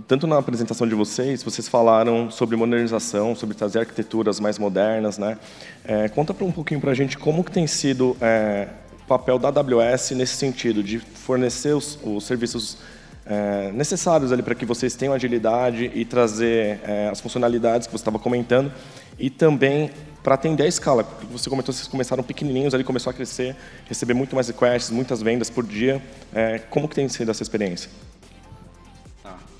tanto 0.08 0.26
na 0.26 0.38
apresentação 0.38 0.88
de 0.88 0.94
vocês, 0.94 1.42
vocês 1.42 1.68
falaram 1.68 2.30
sobre 2.30 2.56
modernização, 2.56 3.36
sobre 3.36 3.54
trazer 3.54 3.80
arquiteturas 3.80 4.40
mais 4.40 4.58
modernas. 4.58 5.18
Né? 5.18 5.36
É, 5.84 6.08
conta 6.08 6.32
um 6.42 6.50
pouquinho 6.50 6.80
para 6.80 6.92
a 6.92 6.94
gente 6.94 7.18
como 7.18 7.44
que 7.44 7.52
tem 7.52 7.66
sido 7.66 8.16
é, 8.18 8.68
o 9.02 9.06
papel 9.06 9.38
da 9.38 9.48
AWS 9.48 10.12
nesse 10.12 10.36
sentido, 10.36 10.82
de 10.82 10.98
fornecer 10.98 11.74
os, 11.74 11.98
os 12.02 12.24
serviços 12.24 12.78
é, 13.26 13.70
necessários 13.72 14.32
ali 14.32 14.42
para 14.42 14.54
que 14.54 14.64
vocês 14.64 14.96
tenham 14.96 15.12
agilidade 15.12 15.92
e 15.94 16.06
trazer 16.06 16.80
é, 16.84 17.10
as 17.12 17.20
funcionalidades 17.20 17.86
que 17.86 17.92
você 17.92 18.00
estava 18.00 18.18
comentando 18.18 18.72
e 19.18 19.28
também 19.28 19.90
para 20.22 20.36
atender 20.36 20.62
a 20.62 20.66
escala. 20.66 21.06
Você 21.30 21.50
comentou 21.50 21.70
que 21.70 21.80
vocês 21.80 21.88
começaram 21.88 22.22
pequenininhos, 22.22 22.72
ali 22.72 22.82
começou 22.82 23.10
a 23.10 23.14
crescer, 23.14 23.54
receber 23.86 24.14
muito 24.14 24.34
mais 24.34 24.48
requests, 24.48 24.90
muitas 24.90 25.20
vendas 25.20 25.50
por 25.50 25.66
dia. 25.66 26.02
É, 26.34 26.58
como 26.70 26.88
que 26.88 26.94
tem 26.94 27.06
sido 27.10 27.30
essa 27.30 27.42
experiência? 27.42 27.90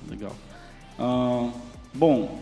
Legal. 0.09 0.35
Bom, 1.93 2.39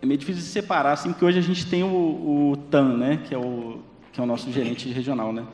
é 0.00 0.06
meio 0.06 0.18
difícil 0.18 0.42
de 0.42 0.48
separar, 0.48 0.92
assim, 0.92 1.10
porque 1.10 1.24
hoje 1.24 1.38
a 1.38 1.42
gente 1.42 1.66
tem 1.66 1.82
o, 1.82 2.52
o 2.52 2.56
TAN, 2.70 2.96
né, 2.96 3.22
que 3.26 3.34
é 3.34 3.38
o, 3.38 3.80
que 4.12 4.20
é 4.20 4.22
o 4.22 4.26
nosso 4.26 4.50
gerente 4.52 4.88
regional, 4.90 5.32
né? 5.32 5.44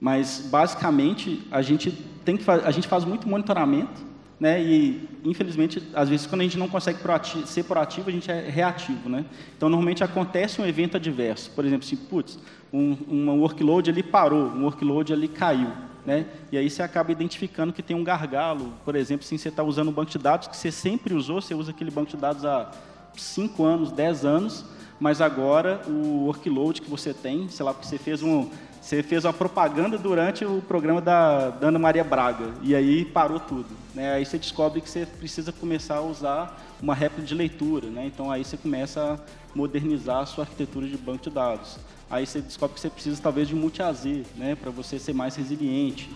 Mas, 0.00 0.48
basicamente, 0.50 1.46
a 1.50 1.62
gente, 1.62 1.92
tem 2.24 2.36
que 2.36 2.50
a 2.50 2.70
gente 2.70 2.88
faz 2.88 3.04
muito 3.04 3.28
monitoramento, 3.28 4.00
né? 4.42 4.60
E 4.60 5.08
infelizmente, 5.24 5.80
às 5.94 6.08
vezes 6.08 6.26
quando 6.26 6.40
a 6.40 6.44
gente 6.44 6.58
não 6.58 6.68
consegue 6.68 6.98
proativo, 6.98 7.46
ser 7.46 7.62
proativo, 7.62 8.10
a 8.10 8.12
gente 8.12 8.28
é 8.28 8.48
reativo, 8.50 9.08
né? 9.08 9.24
Então 9.56 9.68
normalmente 9.68 10.02
acontece 10.02 10.60
um 10.60 10.66
evento 10.66 10.96
adverso, 10.96 11.52
por 11.52 11.64
exemplo, 11.64 11.86
assim, 11.86 11.94
putz, 11.94 12.40
um, 12.72 12.96
um 13.08 13.40
workload 13.40 13.88
ali 13.88 14.02
parou, 14.02 14.46
um 14.46 14.64
workload 14.64 15.12
ali 15.12 15.28
caiu, 15.28 15.70
né? 16.04 16.26
E 16.50 16.58
aí 16.58 16.68
você 16.68 16.82
acaba 16.82 17.12
identificando 17.12 17.72
que 17.72 17.82
tem 17.82 17.96
um 17.96 18.04
gargalo, 18.04 18.72
por 18.84 18.96
exemplo, 18.96 19.24
se 19.26 19.38
você 19.38 19.48
está 19.48 19.62
usando 19.62 19.88
um 19.88 19.92
banco 19.92 20.10
de 20.10 20.18
dados 20.18 20.48
que 20.48 20.56
você 20.56 20.72
sempre 20.72 21.14
usou, 21.14 21.40
você 21.40 21.54
usa 21.54 21.70
aquele 21.70 21.90
banco 21.90 22.10
de 22.10 22.16
dados 22.16 22.44
há 22.44 22.70
5 23.16 23.64
anos, 23.64 23.92
10 23.92 24.24
anos, 24.24 24.64
mas 24.98 25.20
agora 25.20 25.80
o 25.86 26.26
workload 26.26 26.80
que 26.80 26.90
você 26.90 27.12
tem, 27.12 27.48
sei 27.48 27.64
lá, 27.64 27.72
porque 27.72 27.86
você 27.86 27.98
fez 27.98 28.22
um 28.22 28.48
você 28.82 29.00
fez 29.00 29.24
uma 29.24 29.32
propaganda 29.32 29.96
durante 29.96 30.44
o 30.44 30.60
programa 30.60 31.00
da, 31.00 31.50
da 31.50 31.68
Ana 31.68 31.78
Maria 31.78 32.02
Braga, 32.02 32.52
e 32.62 32.74
aí 32.74 33.04
parou 33.04 33.38
tudo. 33.38 33.68
Né? 33.94 34.14
Aí 34.14 34.26
você 34.26 34.36
descobre 34.36 34.80
que 34.80 34.90
você 34.90 35.06
precisa 35.06 35.52
começar 35.52 35.98
a 35.98 36.02
usar 36.02 36.60
uma 36.82 36.92
réplica 36.92 37.24
de 37.24 37.32
leitura. 37.32 37.86
Né? 37.88 38.06
Então 38.06 38.28
aí 38.28 38.44
você 38.44 38.56
começa 38.56 39.00
a 39.00 39.18
modernizar 39.56 40.18
a 40.18 40.26
sua 40.26 40.42
arquitetura 40.42 40.88
de 40.88 40.96
banco 40.96 41.22
de 41.22 41.30
dados. 41.30 41.78
Aí 42.12 42.26
você 42.26 42.40
descobre 42.40 42.74
que 42.74 42.80
você 42.80 42.90
precisa 42.90 43.20
talvez 43.20 43.48
de 43.48 43.54
multi-AZ, 43.54 44.04
né? 44.36 44.54
para 44.54 44.70
você 44.70 44.98
ser 44.98 45.14
mais 45.14 45.34
resiliente. 45.34 46.08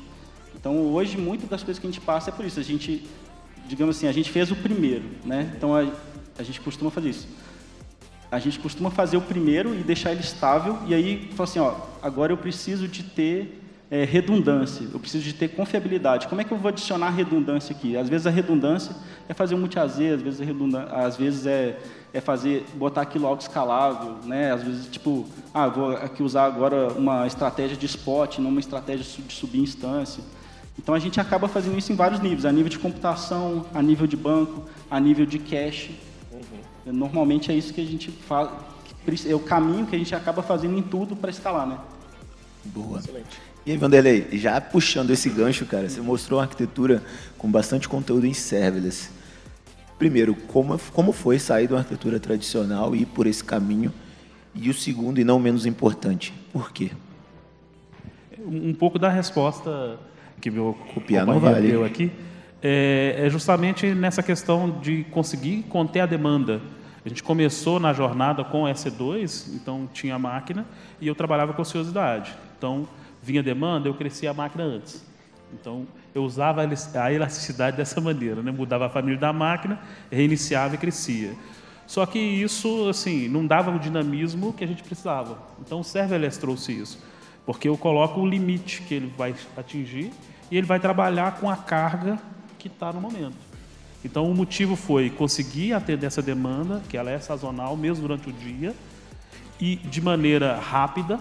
Então 0.55 0.93
hoje, 0.93 1.17
muitas 1.17 1.49
das 1.49 1.63
coisas 1.63 1.81
que 1.81 1.87
a 1.87 1.91
gente 1.91 2.03
passa 2.03 2.31
é 2.31 2.33
por 2.33 2.45
isso. 2.45 2.61
A 2.61 2.63
gente, 2.63 3.09
digamos 3.67 3.97
assim, 3.97 4.07
a 4.07 4.13
gente 4.13 4.31
fez 4.31 4.53
o 4.53 4.57
primeiro. 4.57 5.05
Né? 5.25 5.53
Então 5.57 5.75
a, 5.75 5.91
a 6.39 6.43
gente 6.45 6.61
costuma 6.61 6.91
fazer 6.91 7.09
isso 7.09 7.27
a 8.31 8.39
gente 8.39 8.59
costuma 8.59 8.91
fazer 8.91 9.17
o 9.17 9.21
primeiro 9.21 9.75
e 9.75 9.83
deixar 9.83 10.11
ele 10.13 10.21
estável, 10.21 10.79
e 10.87 10.95
aí 10.95 11.31
fala 11.35 11.49
assim, 11.49 11.59
ó, 11.59 11.75
agora 12.03 12.33
eu 12.33 12.37
preciso 12.37 12.89
de 12.89 13.03
ter 13.03 13.63
é, 13.91 14.05
redundância, 14.05 14.87
eu 14.93 14.99
preciso 14.99 15.23
de 15.23 15.33
ter 15.33 15.49
confiabilidade. 15.49 16.27
Como 16.27 16.41
é 16.41 16.45
que 16.45 16.53
eu 16.53 16.59
vou 16.59 16.69
adicionar 16.69 17.11
redundância 17.11 17.75
aqui? 17.75 17.97
Às 17.97 18.09
vezes 18.09 18.27
a 18.27 18.31
redundância 18.31 18.95
é 19.29 19.35
fazer 19.35 19.55
um 19.55 19.59
multi-AZ, 19.59 20.01
às 20.01 20.23
vezes, 20.23 20.41
a 20.41 21.07
às 21.07 21.17
vezes 21.17 21.47
é, 21.47 21.79
é 22.13 22.21
fazer, 22.21 22.65
botar 22.75 23.03
aquilo 23.03 23.27
algo 23.27 23.41
escalável, 23.41 24.17
né? 24.25 24.53
às 24.53 24.63
vezes, 24.63 24.89
tipo, 24.89 25.25
ah, 25.55 25.69
vou 25.69 25.93
aqui 25.93 26.23
usar 26.23 26.47
agora 26.47 26.89
uma 26.95 27.27
estratégia 27.27 27.77
de 27.77 27.87
spot, 27.87 28.39
não 28.39 28.51
uma 28.51 28.61
estratégia 28.61 29.05
de 29.05 29.33
subinstância. 29.33 30.23
Então 30.79 30.95
a 30.95 30.99
gente 30.99 31.21
acaba 31.21 31.49
fazendo 31.49 31.79
isso 31.79 31.93
em 31.93 31.97
vários 31.97 32.21
níveis, 32.21 32.45
a 32.45 32.53
nível 32.53 32.69
de 32.69 32.79
computação, 32.79 33.67
a 33.73 33.81
nível 33.81 34.07
de 34.07 34.17
banco, 34.17 34.65
a 34.91 34.99
nível 34.99 35.25
de 35.25 35.39
cache. 35.39 35.99
Normalmente 36.85 37.51
é 37.51 37.55
isso 37.55 37.73
que 37.73 37.81
a 37.81 37.85
gente 37.85 38.11
faz, 38.11 38.51
é 39.27 39.35
o 39.35 39.41
caminho 39.41 39.87
que 39.87 39.97
a 39.97 39.99
gente 39.99 40.15
acaba 40.15 40.43
fazendo 40.43 40.77
em 40.77 40.83
tudo 40.83 41.17
para 41.17 41.31
escalar, 41.31 41.67
né? 41.67 41.79
Boa. 42.65 42.99
Excelente. 42.99 43.41
E 43.67 43.73
aí, 43.73 43.77
Vanderlei, 43.77 44.29
já 44.35 44.61
puxando 44.61 45.11
esse 45.11 45.29
gancho, 45.29 45.67
cara, 45.67 45.89
você 45.89 46.01
mostrou 46.01 46.39
uma 46.39 46.45
arquitetura 46.45 47.03
com 47.37 47.51
bastante 47.51 47.89
conteúdo 47.89 48.25
em 48.25 48.33
serverless. 48.33 49.11
Primeiro, 49.99 50.37
como, 50.37 50.79
como 50.93 51.11
foi 51.11 51.41
sair 51.41 51.67
de 51.67 51.73
uma 51.73 51.81
arquitetura 51.81 52.21
tradicional 52.21 52.95
e 52.95 53.03
ir 53.03 53.07
por 53.07 53.27
esse 53.27 53.43
caminho? 53.43 53.93
E 54.55 54.71
o 54.71 54.75
segundo, 54.75 55.21
e 55.21 55.25
não 55.25 55.41
menos 55.41 55.67
importante, 55.67 56.33
por 56.53 56.71
quê? 56.71 56.93
Um 58.39 58.73
pouco 58.73 59.01
da 59.01 59.09
resposta 59.09 59.99
que 60.41 60.49
meu 60.49 60.79
copiar 60.95 61.27
não 61.27 61.41
vale. 61.41 61.85
aqui, 61.85 62.13
é, 62.63 63.17
é 63.19 63.29
justamente 63.29 63.93
nessa 63.95 64.23
questão 64.23 64.79
de 64.81 65.03
conseguir 65.11 65.65
conter 65.65 66.01
a 66.01 66.07
demanda. 66.07 66.61
A 67.05 67.09
gente 67.09 67.23
começou 67.23 67.81
na 67.81 67.93
jornada 67.93 68.45
com 68.45 68.63
o 68.63 68.67
EC2, 68.67 69.57
então 69.57 69.89
tinha 69.93 70.15
a 70.15 70.19
máquina, 70.21 70.65
e 71.01 71.09
eu 71.09 71.17
trabalhava 71.17 71.53
com 71.53 71.63
ociosidade. 71.63 72.33
Então, 72.57 72.87
vinha 73.27 73.43
demanda, 73.43 73.89
eu 73.89 73.95
crescia 73.95 74.31
a 74.31 74.35
máquina 74.35 74.63
antes. 74.63 75.05
Então, 75.53 75.87
eu 76.15 76.23
usava 76.23 76.63
a 76.63 77.13
elasticidade 77.13 77.77
dessa 77.77 78.01
maneira, 78.01 78.43
né? 78.43 78.53
mudava 78.53 78.87
a 78.87 78.89
família 78.89 79.19
da 79.19 79.33
máquina, 79.33 79.81
reiniciava 80.11 80.77
e 80.77 80.79
crescia. 80.79 81.35
Só 81.87 82.07
que 82.07 82.19
isso, 82.19 82.89
assim, 82.89 83.29
não 83.29 83.47
dava 83.47 83.71
o 83.71 83.79
dinamismo 83.79 84.53
que 84.53 84.63
a 84.63 84.67
gente 84.67 84.83
precisava. 84.83 85.39
Então, 85.61 85.81
o 85.81 85.85
serverless 85.85 86.39
trouxe 86.39 86.73
isso, 86.73 87.05
porque 87.45 87.69
eu 87.69 87.77
coloco 87.77 88.21
o 88.21 88.27
limite 88.27 88.83
que 88.83 88.95
ele 88.95 89.13
vai 89.17 89.35
atingir 89.57 90.13
e 90.51 90.57
ele 90.57 90.67
vai 90.67 90.79
trabalhar 90.79 91.39
com 91.41 91.51
a 91.51 91.57
carga 91.57 92.19
que 92.59 92.69
está 92.69 92.93
no 92.93 93.01
momento. 93.01 93.37
Então, 94.05 94.31
o 94.31 94.35
motivo 94.35 94.77
foi 94.77 95.11
conseguir 95.11 95.73
atender 95.73 96.07
essa 96.07 96.23
demanda, 96.23 96.81
que 96.89 96.97
ela 96.97 97.11
é 97.11 97.19
sazonal, 97.19 97.77
mesmo 97.77 98.07
durante 98.07 98.29
o 98.29 98.33
dia, 98.33 98.75
e 99.61 99.77
de 99.77 100.01
maneira 100.01 100.59
rápida, 100.59 101.19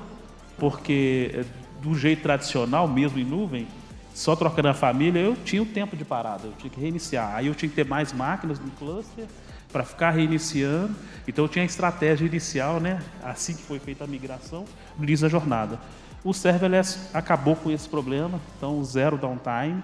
porque 0.57 1.45
do 1.81 1.95
jeito 1.95 2.21
tradicional, 2.21 2.87
mesmo 2.87 3.19
em 3.19 3.23
nuvem, 3.23 3.67
só 4.13 4.35
trocando 4.35 4.69
a 4.69 4.73
família, 4.73 5.19
eu 5.19 5.35
tinha 5.35 5.61
o 5.61 5.65
tempo 5.65 5.95
de 5.95 6.05
parada, 6.05 6.47
eu 6.47 6.53
tinha 6.53 6.69
que 6.69 6.79
reiniciar. 6.79 7.35
Aí 7.35 7.47
eu 7.47 7.55
tinha 7.55 7.69
que 7.69 7.75
ter 7.75 7.85
mais 7.85 8.13
máquinas 8.13 8.59
no 8.59 8.71
cluster 8.71 9.25
para 9.71 9.83
ficar 9.83 10.11
reiniciando. 10.11 10.95
Então 11.27 11.43
eu 11.45 11.49
tinha 11.49 11.63
a 11.63 11.65
estratégia 11.65 12.25
inicial, 12.25 12.79
né? 12.79 13.01
assim 13.21 13.53
que 13.53 13.61
foi 13.61 13.77
feita 13.77 14.05
a 14.05 14.07
migração, 14.07 14.63
no 14.97 15.03
início 15.03 15.25
da 15.25 15.29
jornada. 15.29 15.79
O 16.23 16.33
serverless 16.33 17.09
acabou 17.13 17.55
com 17.55 17.69
esse 17.69 17.87
problema, 17.87 18.39
então 18.57 18.83
zero 18.83 19.17
downtime 19.17 19.83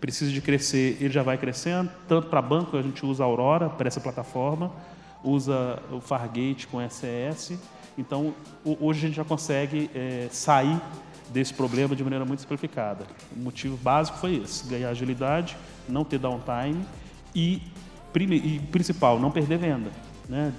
precisa 0.00 0.30
de 0.30 0.40
crescer, 0.40 0.96
ele 1.00 1.10
já 1.10 1.22
vai 1.22 1.36
crescendo. 1.36 1.90
Tanto 2.08 2.28
para 2.28 2.40
banco, 2.40 2.76
a 2.76 2.82
gente 2.82 3.04
usa 3.04 3.22
a 3.22 3.26
Aurora 3.26 3.68
para 3.68 3.86
essa 3.86 4.00
plataforma, 4.00 4.72
usa 5.22 5.78
o 5.92 6.00
Fargate 6.00 6.66
com 6.66 6.78
SES. 6.88 7.58
Então, 7.98 8.34
hoje 8.64 8.98
a 8.98 9.08
gente 9.08 9.16
já 9.16 9.24
consegue 9.24 9.90
é, 9.94 10.28
sair 10.30 10.80
desse 11.32 11.54
problema 11.54 11.94
de 11.94 12.02
maneira 12.02 12.24
muito 12.24 12.40
simplificada. 12.40 13.04
O 13.34 13.40
motivo 13.40 13.76
básico 13.76 14.18
foi 14.18 14.36
esse: 14.36 14.68
ganhar 14.68 14.90
agilidade, 14.90 15.56
não 15.88 16.04
ter 16.04 16.18
downtime 16.18 16.84
e, 17.34 17.62
e 18.14 18.60
principal, 18.70 19.18
não 19.18 19.30
perder 19.30 19.58
venda. 19.58 19.90
Né? 20.28 20.52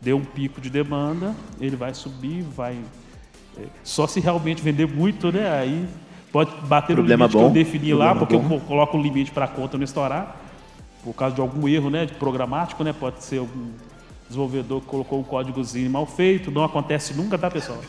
Deu 0.00 0.16
um 0.16 0.24
pico 0.24 0.60
de 0.60 0.70
demanda, 0.70 1.34
ele 1.60 1.76
vai 1.76 1.94
subir, 1.94 2.42
vai. 2.42 2.78
É, 3.58 3.64
só 3.82 4.06
se 4.06 4.20
realmente 4.20 4.60
vender 4.60 4.86
muito, 4.86 5.32
né? 5.32 5.50
Aí 5.50 5.88
Pode 6.36 6.50
bater 6.66 6.94
Problema 6.94 7.26
no 7.26 7.30
limite 7.30 7.32
bom. 7.32 7.50
que 7.50 7.58
eu 7.58 7.64
defini 7.64 7.94
lá, 7.94 8.14
porque 8.14 8.36
bom. 8.36 8.56
eu 8.56 8.60
coloco 8.60 8.98
o 8.98 9.02
limite 9.02 9.30
para 9.30 9.46
a 9.46 9.48
conta 9.48 9.78
não 9.78 9.84
estourar, 9.84 10.36
por 11.02 11.14
causa 11.14 11.34
de 11.34 11.40
algum 11.40 11.66
erro 11.66 11.88
né, 11.88 12.04
de 12.04 12.12
programático, 12.12 12.84
né? 12.84 12.92
Pode 12.92 13.24
ser 13.24 13.38
algum 13.38 13.70
desenvolvedor 14.28 14.80
que 14.80 14.86
colocou 14.86 15.20
um 15.20 15.22
códigozinho 15.22 15.90
mal 15.90 16.06
feito. 16.06 16.50
Não 16.50 16.64
acontece 16.64 17.14
nunca, 17.14 17.38
tá, 17.38 17.50
pessoal? 17.50 17.80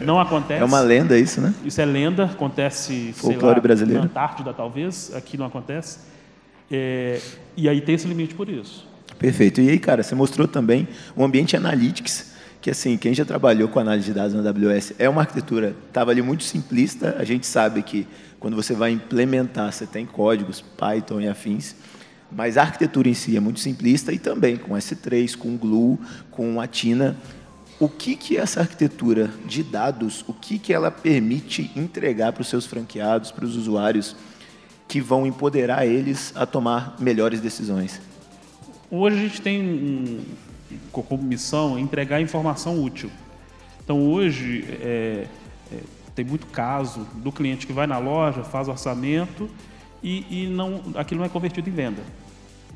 Não 0.00 0.20
acontece. 0.20 0.60
É 0.60 0.64
uma 0.64 0.80
lenda 0.80 1.18
isso, 1.18 1.40
né? 1.40 1.54
Isso 1.64 1.80
é 1.80 1.84
lenda, 1.84 2.24
acontece 2.24 3.12
Folclore 3.14 3.56
lá, 3.56 3.60
brasileiro. 3.60 4.00
na 4.00 4.06
Antártida, 4.06 4.52
talvez. 4.52 5.14
Aqui 5.14 5.36
não 5.36 5.46
acontece. 5.46 5.98
É, 6.70 7.20
e 7.56 7.68
aí 7.68 7.80
tem 7.80 7.94
esse 7.94 8.06
limite 8.06 8.34
por 8.34 8.48
isso. 8.48 8.86
Perfeito. 9.18 9.60
E 9.60 9.70
aí, 9.70 9.78
cara, 9.78 10.02
você 10.02 10.14
mostrou 10.14 10.46
também 10.46 10.88
o 11.14 11.24
ambiente 11.24 11.56
analytics 11.56 12.36
que 12.66 12.70
assim, 12.70 12.96
quem 12.96 13.14
já 13.14 13.24
trabalhou 13.24 13.68
com 13.68 13.78
análise 13.78 14.06
de 14.06 14.12
dados 14.12 14.34
na 14.34 14.40
AWS 14.40 14.94
é 14.98 15.08
uma 15.08 15.20
arquitetura, 15.20 15.76
estava 15.86 16.10
ali 16.10 16.20
muito 16.20 16.42
simplista, 16.42 17.14
a 17.16 17.22
gente 17.22 17.46
sabe 17.46 17.80
que 17.80 18.08
quando 18.40 18.56
você 18.56 18.74
vai 18.74 18.90
implementar, 18.90 19.72
você 19.72 19.86
tem 19.86 20.04
códigos, 20.04 20.62
Python 20.76 21.20
e 21.20 21.28
afins, 21.28 21.76
mas 22.30 22.56
a 22.56 22.62
arquitetura 22.62 23.08
em 23.08 23.14
si 23.14 23.36
é 23.36 23.40
muito 23.40 23.60
simplista 23.60 24.12
e 24.12 24.18
também 24.18 24.56
com 24.56 24.74
S3, 24.74 25.36
com 25.36 25.56
Glue, 25.56 25.98
com 26.30 26.60
a 26.60 26.66
Tina. 26.66 27.16
O 27.78 27.88
que 27.88 28.16
que 28.16 28.36
essa 28.36 28.60
arquitetura 28.60 29.30
de 29.44 29.62
dados, 29.62 30.24
o 30.26 30.32
que 30.32 30.58
que 30.58 30.72
ela 30.72 30.90
permite 30.90 31.70
entregar 31.76 32.32
para 32.32 32.42
os 32.42 32.48
seus 32.48 32.66
franqueados, 32.66 33.30
para 33.30 33.44
os 33.44 33.54
usuários 33.54 34.16
que 34.88 35.00
vão 35.00 35.26
empoderar 35.26 35.86
eles 35.86 36.32
a 36.34 36.46
tomar 36.46 36.96
melhores 36.98 37.40
decisões? 37.40 38.00
Hoje 38.90 39.16
a 39.16 39.20
gente 39.20 39.42
tem 39.42 40.20
como 40.90 41.22
missão 41.22 41.78
entregar 41.78 42.20
informação 42.20 42.82
útil. 42.82 43.10
Então 43.84 44.08
hoje 44.08 44.64
é, 44.80 45.26
é, 45.70 45.78
tem 46.14 46.24
muito 46.24 46.46
caso 46.46 47.06
do 47.16 47.30
cliente 47.30 47.66
que 47.66 47.72
vai 47.72 47.86
na 47.86 47.98
loja, 47.98 48.42
faz 48.42 48.68
orçamento 48.68 49.50
e, 50.02 50.44
e, 50.44 50.46
não, 50.46 50.82
aquilo 50.94 51.20
não 51.20 51.26
é 51.26 51.28
convertido 51.28 51.68
em 51.68 51.72
venda. 51.72 52.02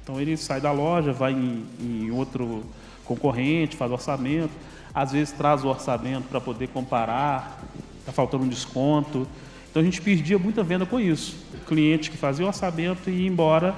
Então 0.02 0.20
ele 0.20 0.37
sai 0.37 0.61
da 0.61 0.72
loja, 0.72 1.12
vai 1.12 1.33
em, 1.33 1.64
em 1.80 2.11
outro 2.11 2.64
concorrente, 3.04 3.76
faz 3.76 3.90
orçamento, 3.92 4.52
às 4.94 5.12
vezes 5.12 5.33
traz 5.33 5.64
o 5.64 5.68
orçamento 5.68 6.28
para 6.28 6.40
poder 6.40 6.68
comparar, 6.68 7.62
está 7.98 8.12
faltando 8.12 8.44
um 8.44 8.48
desconto. 8.48 9.26
Então 9.70 9.83
a 9.83 9.85
gente 9.85 10.00
perdia 10.00 10.38
muita 10.38 10.62
venda 10.62 10.85
com 10.85 10.98
isso. 10.98 11.37
O 11.54 11.66
cliente 11.66 12.11
que 12.11 12.16
fazia 12.16 12.44
o 12.44 12.48
orçamento 12.48 13.09
e 13.09 13.22
ia 13.22 13.28
embora 13.28 13.74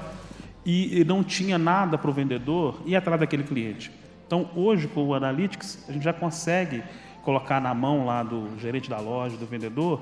e 0.65 1.05
não 1.05 1.25
tinha 1.25 1.59
nada 1.59 1.99
para 1.99 2.11
o 2.11 2.13
vendedor 2.15 2.81
ir 2.87 2.95
atrás 2.95 3.19
daquele 3.19 3.43
cliente. 3.43 3.91
Então, 4.27 4.49
hoje, 4.57 4.89
com 4.89 5.05
o 5.05 5.15
Analytics, 5.15 5.85
a 5.89 5.93
gente 5.93 6.05
já 6.05 6.13
consegue 6.13 6.83
colocar 7.23 7.61
na 7.61 7.75
mão 7.75 8.07
lá 8.07 8.23
do 8.23 8.49
gerente 8.59 8.89
da 8.89 8.99
loja, 8.99 9.37
do 9.37 9.45
vendedor, 9.45 10.01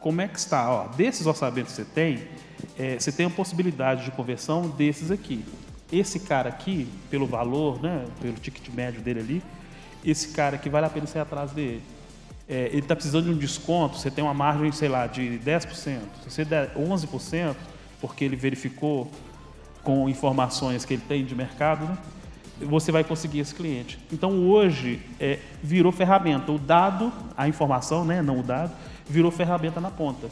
como 0.00 0.20
é 0.20 0.28
que 0.28 0.38
está. 0.38 0.70
Ó, 0.70 0.88
desses 0.88 1.26
orçamentos 1.26 1.72
que 1.72 1.82
você 1.82 1.84
tem, 1.84 2.28
é, 2.78 2.98
você 2.98 3.12
tem 3.12 3.26
a 3.26 3.30
possibilidade 3.30 4.04
de 4.04 4.10
conversão 4.10 4.68
desses 4.68 5.10
aqui. 5.10 5.44
Esse 5.90 6.20
cara 6.20 6.48
aqui, 6.48 6.88
pelo 7.10 7.26
valor, 7.26 7.80
né, 7.82 8.04
pelo 8.20 8.34
ticket 8.34 8.68
médio 8.68 9.00
dele 9.00 9.20
ali, 9.20 9.42
esse 10.04 10.28
cara 10.28 10.56
aqui 10.56 10.68
vale 10.68 10.86
a 10.86 10.90
pena 10.90 11.06
ir 11.12 11.18
atrás 11.18 11.52
dele. 11.52 11.82
É, 12.48 12.68
ele 12.68 12.78
está 12.78 12.94
precisando 12.94 13.24
de 13.24 13.30
um 13.30 13.36
desconto, 13.36 13.96
você 13.98 14.10
tem 14.10 14.24
uma 14.24 14.34
margem, 14.34 14.72
sei 14.72 14.88
lá, 14.88 15.06
de 15.06 15.38
10%. 15.44 15.66
Se 15.74 16.00
você 16.30 16.44
der 16.44 16.74
11%, 16.74 17.54
porque 18.00 18.24
ele 18.24 18.36
verificou 18.36 19.10
com 19.82 20.08
informações 20.08 20.84
que 20.84 20.94
ele 20.94 21.02
tem 21.06 21.24
de 21.24 21.34
mercado, 21.34 21.84
né, 21.84 21.98
você 22.60 22.90
vai 22.90 23.04
conseguir 23.04 23.40
esse 23.40 23.54
cliente. 23.54 23.98
Então 24.12 24.48
hoje 24.48 25.00
é, 25.20 25.38
virou 25.62 25.92
ferramenta. 25.92 26.50
O 26.52 26.58
dado, 26.58 27.12
a 27.36 27.48
informação, 27.48 28.04
né, 28.04 28.22
não 28.22 28.40
o 28.40 28.42
dado, 28.42 28.72
virou 29.06 29.30
ferramenta 29.30 29.80
na 29.80 29.90
ponta. 29.90 30.28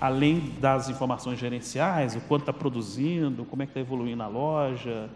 Além 0.00 0.54
das 0.58 0.88
informações 0.88 1.38
gerenciais, 1.38 2.16
o 2.16 2.20
quanto 2.20 2.42
está 2.42 2.52
produzindo, 2.52 3.44
como 3.44 3.62
é 3.62 3.66
que 3.66 3.70
está 3.70 3.80
evoluindo 3.80 4.16
na 4.16 4.28
loja, 4.28 5.10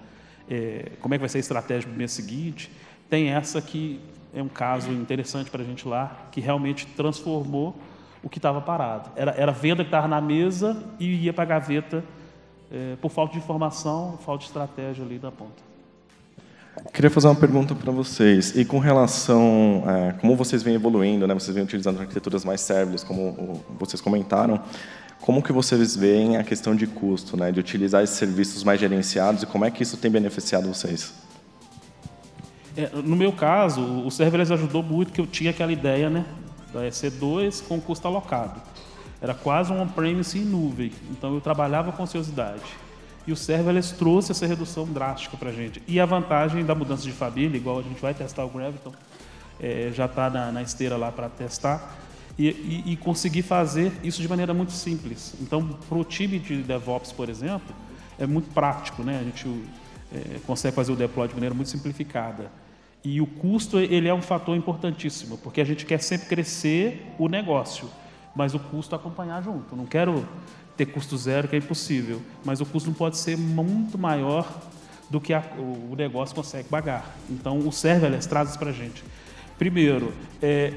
é, 0.48 0.92
como 1.00 1.14
é 1.14 1.18
que 1.18 1.20
vai 1.20 1.28
ser 1.28 1.38
a 1.38 1.40
estratégia 1.40 1.88
para 1.88 1.94
o 1.94 1.98
mês 1.98 2.12
seguinte, 2.12 2.70
tem 3.08 3.30
essa 3.30 3.60
que 3.62 4.00
é 4.34 4.42
um 4.42 4.48
caso 4.48 4.90
interessante 4.90 5.50
para 5.50 5.62
a 5.62 5.64
gente 5.64 5.86
lá, 5.86 6.26
que 6.30 6.40
realmente 6.40 6.86
transformou 6.88 7.76
o 8.22 8.28
que 8.28 8.38
estava 8.38 8.60
parado. 8.60 9.10
Era, 9.16 9.32
era 9.32 9.52
venda 9.52 9.82
que 9.84 9.88
estava 9.88 10.08
na 10.08 10.20
mesa 10.20 10.82
e 10.98 11.24
ia 11.24 11.32
para 11.32 11.44
a 11.44 11.46
gaveta 11.46 12.04
é, 12.70 12.96
por 13.00 13.10
falta 13.10 13.32
de 13.32 13.38
informação, 13.38 14.18
falta 14.24 14.40
de 14.40 14.46
estratégia 14.46 15.04
ali 15.04 15.18
da 15.18 15.30
ponta. 15.30 15.73
Queria 16.92 17.10
fazer 17.10 17.28
uma 17.28 17.34
pergunta 17.34 17.74
para 17.74 17.92
vocês. 17.92 18.56
E 18.56 18.64
com 18.64 18.78
relação 18.78 19.82
a 19.86 19.98
é, 19.98 20.12
como 20.12 20.36
vocês 20.36 20.62
vêm 20.62 20.74
evoluindo, 20.74 21.26
né? 21.26 21.34
Vocês 21.34 21.54
vêm 21.54 21.64
utilizando 21.64 22.00
arquiteturas 22.00 22.44
mais 22.44 22.60
serverless, 22.60 23.04
como 23.04 23.64
vocês 23.78 24.00
comentaram. 24.00 24.60
Como 25.20 25.42
que 25.42 25.52
vocês 25.52 25.96
veem 25.96 26.36
a 26.36 26.44
questão 26.44 26.74
de 26.74 26.86
custo, 26.86 27.36
né? 27.36 27.50
De 27.50 27.60
utilizar 27.60 28.02
esses 28.02 28.16
serviços 28.16 28.64
mais 28.64 28.78
gerenciados 28.78 29.42
e 29.42 29.46
como 29.46 29.64
é 29.64 29.70
que 29.70 29.82
isso 29.82 29.96
tem 29.96 30.10
beneficiado 30.10 30.66
vocês? 30.66 31.14
É, 32.76 32.90
no 32.92 33.14
meu 33.14 33.32
caso, 33.32 33.80
o 34.04 34.10
serverless 34.10 34.52
ajudou 34.52 34.82
muito, 34.82 35.12
que 35.12 35.20
eu 35.20 35.26
tinha 35.26 35.50
aquela 35.50 35.72
ideia, 35.72 36.10
né? 36.10 36.24
Da 36.72 36.80
EC2 36.80 37.62
com 37.66 37.80
custo 37.80 38.06
alocado. 38.08 38.60
Era 39.22 39.32
quase 39.32 39.72
um 39.72 39.80
on-premise 39.80 40.38
em 40.38 40.44
nuvem. 40.44 40.92
Então 41.10 41.32
eu 41.32 41.40
trabalhava 41.40 41.92
com 41.92 42.02
ociosidade. 42.02 42.83
E 43.26 43.32
o 43.32 43.36
serverless 43.36 43.94
trouxe 43.94 44.32
essa 44.32 44.46
redução 44.46 44.84
drástica 44.86 45.36
para 45.36 45.50
a 45.50 45.52
gente. 45.52 45.82
E 45.88 45.98
a 45.98 46.04
vantagem 46.04 46.64
da 46.64 46.74
mudança 46.74 47.02
de 47.02 47.12
família, 47.12 47.56
igual 47.56 47.78
a 47.78 47.82
gente 47.82 48.00
vai 48.00 48.12
testar 48.12 48.44
o 48.44 48.48
Graviton, 48.48 48.92
é, 49.60 49.90
já 49.94 50.04
está 50.06 50.28
na, 50.28 50.52
na, 50.52 50.62
esteira 50.62 50.96
lá 50.96 51.10
para 51.10 51.28
testar, 51.28 51.96
e, 52.36 52.48
e, 52.48 52.92
e, 52.92 52.96
conseguir 52.96 53.42
fazer 53.42 53.92
isso 54.02 54.20
de 54.20 54.28
maneira 54.28 54.52
muito 54.52 54.72
simples. 54.72 55.34
Então, 55.40 55.66
para 55.88 55.96
o 55.96 56.04
time 56.04 56.38
de 56.38 56.62
DevOps, 56.62 57.12
por 57.12 57.28
exemplo, 57.28 57.74
é 58.18 58.26
muito 58.26 58.52
prático, 58.52 59.04
né? 59.04 59.20
A 59.20 59.22
gente 59.22 59.48
é, 60.12 60.40
consegue 60.46 60.74
fazer 60.74 60.92
o 60.92 60.96
deploy 60.96 61.28
de 61.28 61.34
maneira 61.34 61.54
muito 61.54 61.70
simplificada. 61.70 62.50
E 63.04 63.20
o 63.20 63.26
custo 63.26 63.78
ele 63.78 64.08
é 64.08 64.14
um 64.14 64.22
fator 64.22 64.56
importantíssimo, 64.56 65.36
porque 65.38 65.60
a 65.60 65.64
gente 65.64 65.84
quer 65.84 66.00
sempre 66.00 66.26
crescer 66.26 67.06
o 67.18 67.28
negócio, 67.28 67.88
mas 68.34 68.54
o 68.54 68.58
custo 68.58 68.96
acompanhar 68.96 69.42
junto. 69.42 69.76
Não 69.76 69.84
quero 69.86 70.26
ter 70.76 70.86
custo 70.86 71.16
zero, 71.16 71.48
que 71.48 71.54
é 71.56 71.58
impossível, 71.58 72.20
mas 72.44 72.60
o 72.60 72.66
custo 72.66 72.88
não 72.88 72.94
pode 72.94 73.16
ser 73.16 73.36
muito 73.36 73.96
maior 73.96 74.46
do 75.08 75.20
que 75.20 75.32
a, 75.32 75.42
o 75.58 75.94
negócio 75.96 76.34
consegue 76.34 76.68
pagar. 76.68 77.16
Então, 77.30 77.58
o 77.58 77.72
serverless 77.72 78.28
traz 78.28 78.50
isso 78.50 78.58
para 78.58 78.70
a 78.70 78.72
gente. 78.72 79.04
Primeiro, 79.58 80.12
é, 80.42 80.72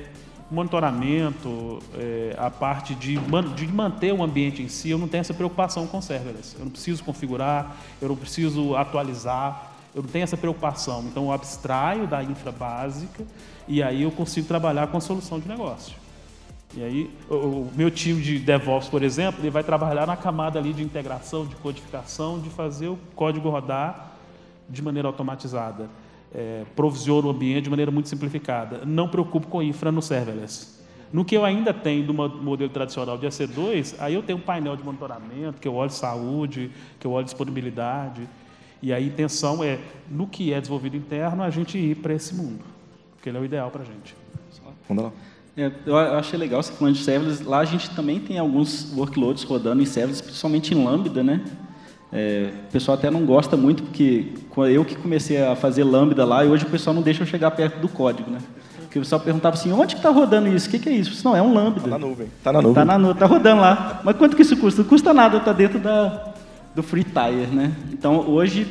monitoramento, 0.52 1.80
é, 1.96 2.36
a 2.38 2.50
parte 2.50 2.94
de, 2.96 3.20
man, 3.20 3.54
de 3.54 3.68
manter 3.68 4.14
o 4.14 4.24
ambiente 4.24 4.62
em 4.62 4.68
si, 4.68 4.90
eu 4.90 4.98
não 4.98 5.08
tenho 5.08 5.22
essa 5.22 5.34
preocupação 5.34 5.88
com 5.88 6.02
serverless. 6.02 6.56
Eu 6.58 6.66
não 6.66 6.72
preciso 6.72 7.04
configurar, 7.04 7.78
eu 8.02 8.10
não 8.10 8.16
preciso 8.16 8.76
atualizar, 8.76 9.72
eu 9.96 10.04
não 10.04 10.10
tenho 10.10 10.24
essa 10.24 10.38
preocupação. 10.38 11.04
Então, 11.10 11.26
eu 11.26 11.32
abstraio 11.32 12.06
da 12.06 12.24
infra 12.24 12.52
básica 12.52 13.26
e 13.68 13.82
aí 13.82 14.04
eu 14.04 14.12
consigo 14.12 14.48
trabalhar 14.48 14.88
com 14.88 14.98
a 14.98 15.02
solução 15.02 15.40
de 15.40 15.48
negócio. 15.48 15.96
E 16.78 16.84
aí, 16.84 17.12
o, 17.30 17.70
meu 17.76 17.92
time 17.92 18.22
de 18.22 18.40
DevOps, 18.40 18.88
por 18.88 19.04
exemplo, 19.04 19.42
ele 19.42 19.50
vai 19.50 19.64
trabalhar 19.64 20.08
na 20.08 20.16
camada 20.16 20.60
ali 20.60 20.72
de 20.72 20.84
integração, 20.84 21.46
de 21.46 21.56
codificação, 21.58 22.40
de 22.40 22.50
fazer 22.50 22.88
o 22.88 22.98
código 23.16 23.50
rodar 23.50 24.12
de 24.70 24.82
maneira 24.82 25.08
automatizada 25.08 25.90
é, 26.34 26.64
provisiona 26.76 27.28
o 27.28 27.32
ambiente 27.32 27.66
de 27.66 27.70
maneira 27.70 27.92
muito 27.92 28.10
simplificada. 28.10 28.84
Não 28.86 29.08
preocupo 29.08 29.48
com 29.48 29.62
infra 29.62 29.92
no 29.92 30.02
serverless. 30.02 30.78
No 31.12 31.24
que 31.24 31.36
eu 31.36 31.46
ainda 31.46 31.74
tenho 31.74 32.06
do 32.06 32.14
modelo 32.14 32.70
tradicional 32.70 33.18
de 33.18 33.26
EC2, 33.26 33.96
aí 33.98 34.14
eu 34.14 34.22
tenho 34.22 34.38
um 34.38 34.42
painel 34.42 34.76
de 34.76 34.84
monitoramento, 34.84 35.60
que 35.62 35.68
eu 35.68 35.74
olho 35.74 35.90
saúde, 35.90 36.70
que 37.00 37.08
eu 37.08 37.12
olho 37.12 37.24
disponibilidade. 37.24 38.28
E 38.82 38.92
a 38.92 39.00
intenção 39.00 39.64
é, 39.64 39.80
no 40.12 40.28
que 40.28 40.52
é 40.52 40.60
desenvolvido 40.60 40.98
interno, 40.98 41.44
a 41.44 41.50
gente 41.50 41.78
ir 41.78 41.96
para 41.96 42.14
esse 42.14 42.36
mundo, 42.36 42.64
porque 43.16 43.30
ele 43.30 43.38
é 43.38 43.42
o 43.42 43.46
ideal 43.46 43.72
para 43.72 43.84
a 43.84 43.86
gente. 43.86 44.16
Vamos 44.88 45.06
lá. 45.06 45.12
É, 45.58 45.72
eu 45.88 45.98
achei 45.98 46.38
legal 46.38 46.62
você 46.62 46.72
falando 46.72 46.94
de 46.94 47.04
serverless. 47.04 47.44
Lá 47.44 47.58
a 47.58 47.66
gente 47.66 47.90
também 47.90 48.20
tem 48.20 48.38
alguns 48.38 48.94
workloads 48.96 49.44
rodando 49.44 49.82
em 49.82 49.86
serverless, 49.88 50.22
principalmente 50.22 50.72
em 50.72 50.84
Lambda, 50.86 51.24
né? 51.24 51.42
É, 52.14 52.52
o 52.70 52.72
pessoal 52.72 52.96
até 52.96 53.10
não 53.10 53.26
gosta 53.26 53.58
muito, 53.58 53.82
porque 53.82 54.34
eu 54.72 54.86
que 54.86 54.96
comecei 54.96 55.44
a 55.44 55.56
fazer 55.56 55.84
Lambda 55.84 56.24
lá, 56.24 56.46
e 56.46 56.48
hoje 56.48 56.64
o 56.64 56.70
pessoal 56.70 56.94
não 56.94 57.02
deixa 57.02 57.24
eu 57.24 57.28
chegar 57.28 57.50
perto 57.50 57.80
do 57.80 57.90
código, 57.90 58.30
né? 58.30 58.38
Porque 58.82 59.00
o 59.00 59.02
pessoal 59.02 59.20
perguntava 59.20 59.56
assim, 59.56 59.72
onde 59.72 59.96
que 59.96 60.00
está 60.00 60.12
rodando 60.12 60.48
isso? 60.48 60.68
O 60.68 60.72
que, 60.72 60.78
que 60.78 60.90
é 60.90 60.92
isso? 60.92 61.10
Disse, 61.10 61.26
não, 61.26 61.36
é 61.36 61.42
um 61.42 61.52
Lambda. 61.52 61.80
Está 61.80 61.90
na 61.90 61.98
nuvem. 61.98 62.28
Está 62.28 62.54
na 62.54 62.62
nuvem. 62.62 62.72
Está 62.72 62.86
na 62.86 63.00
nuvem, 63.00 63.16
tá 63.16 63.26
rodando 63.26 63.62
lá. 63.62 64.02
Mas 64.04 64.16
quanto 64.16 64.36
que 64.36 64.44
isso 64.44 64.56
custa? 64.58 64.84
Não 64.84 64.90
custa 64.90 65.12
nada, 65.12 65.38
está 65.38 65.54
dentro 65.54 65.80
da, 65.80 66.34
do 66.76 66.84
Free 66.84 67.04
Tire, 67.04 67.48
né? 67.52 67.76
Então, 67.92 68.30
hoje, 68.30 68.68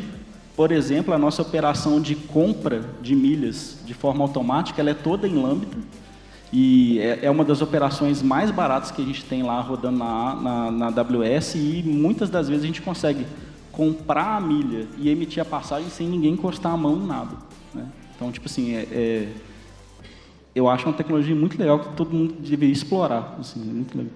por 0.54 0.70
exemplo, 0.70 1.12
a 1.12 1.18
nossa 1.18 1.42
operação 1.42 2.00
de 2.00 2.14
compra 2.14 2.82
de 3.02 3.16
milhas 3.16 3.76
de 3.84 3.92
forma 3.92 4.22
automática, 4.22 4.80
ela 4.80 4.90
é 4.90 4.94
toda 4.94 5.26
em 5.26 5.34
Lambda. 5.34 5.76
E 6.52 6.98
é, 7.00 7.20
é, 7.22 7.30
uma 7.30 7.44
das 7.44 7.60
operações 7.60 8.22
mais 8.22 8.50
baratas 8.50 8.90
que 8.90 9.02
a 9.02 9.04
gente 9.04 9.24
tem 9.24 9.42
lá 9.42 9.60
rodando 9.60 9.98
na, 9.98 10.34
na, 10.34 10.70
na 10.70 10.86
AWS 10.86 11.56
e 11.56 11.82
muitas 11.84 12.30
das 12.30 12.48
vezes 12.48 12.62
a 12.62 12.66
gente 12.66 12.82
consegue 12.82 13.26
comprar 13.72 14.36
a 14.36 14.40
milha 14.40 14.86
e 14.96 15.08
emitir 15.08 15.42
a 15.42 15.44
passagem 15.44 15.90
sem 15.90 16.08
ninguém 16.08 16.32
encostar 16.32 16.72
a 16.72 16.76
mão 16.76 16.96
em 16.96 17.06
nada. 17.06 17.36
Né? 17.74 17.86
Então, 18.14 18.30
tipo 18.32 18.46
assim, 18.46 18.74
é, 18.74 18.86
é, 18.90 19.28
eu 20.54 20.68
acho 20.68 20.86
uma 20.86 20.94
tecnologia 20.94 21.34
muito 21.34 21.58
legal 21.58 21.80
que 21.80 21.94
todo 21.94 22.14
mundo 22.14 22.34
deveria 22.40 22.72
explorar. 22.72 23.36
Assim, 23.38 23.60
é 23.60 23.72
muito 23.72 23.98
legal. 23.98 24.12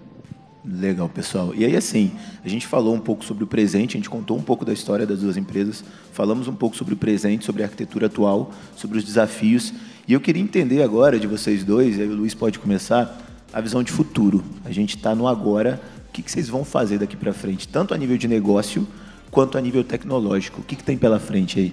Legal, 0.65 1.09
pessoal. 1.09 1.55
E 1.55 1.65
aí, 1.65 1.75
assim, 1.75 2.13
a 2.45 2.49
gente 2.49 2.67
falou 2.67 2.95
um 2.95 3.01
pouco 3.01 3.25
sobre 3.25 3.45
o 3.45 3.47
presente, 3.47 3.97
a 3.97 3.99
gente 3.99 4.11
contou 4.11 4.37
um 4.37 4.43
pouco 4.43 4.65
da 4.65 4.73
história 4.73 5.07
das 5.07 5.21
duas 5.21 5.37
empresas, 5.37 5.83
falamos 6.13 6.49
um 6.49 6.55
pouco 6.55 6.77
sobre 6.77 6.93
o 6.93 6.97
presente, 6.97 7.45
sobre 7.45 7.63
a 7.63 7.67
arquitetura 7.67 8.07
atual, 8.07 8.51
sobre 8.77 8.99
os 8.99 9.05
desafios. 9.05 9.73
E 10.11 10.13
eu 10.13 10.21
queria 10.21 10.43
entender 10.43 10.83
agora 10.83 11.21
de 11.21 11.29
vocês 11.29 11.63
dois, 11.63 11.97
e 11.97 12.03
aí 12.03 12.09
o 12.09 12.17
Luiz 12.17 12.35
pode 12.35 12.59
começar, 12.59 13.17
a 13.53 13.61
visão 13.61 13.81
de 13.81 13.93
futuro. 13.93 14.43
A 14.65 14.73
gente 14.73 14.97
está 14.97 15.15
no 15.15 15.29
agora, 15.29 15.81
o 16.09 16.13
que, 16.13 16.21
que 16.21 16.29
vocês 16.29 16.49
vão 16.49 16.65
fazer 16.65 16.99
daqui 16.99 17.17
para 17.17 17.33
frente, 17.33 17.69
tanto 17.69 17.95
a 17.95 17.97
nível 17.97 18.19
de 18.19 18.27
negócio 18.27 18.89
quanto 19.31 19.57
a 19.57 19.61
nível 19.61 19.85
tecnológico. 19.85 20.63
O 20.63 20.65
que, 20.65 20.75
que 20.75 20.83
tem 20.83 20.99
pela 20.99 21.21
frente 21.21 21.61
aí? 21.61 21.73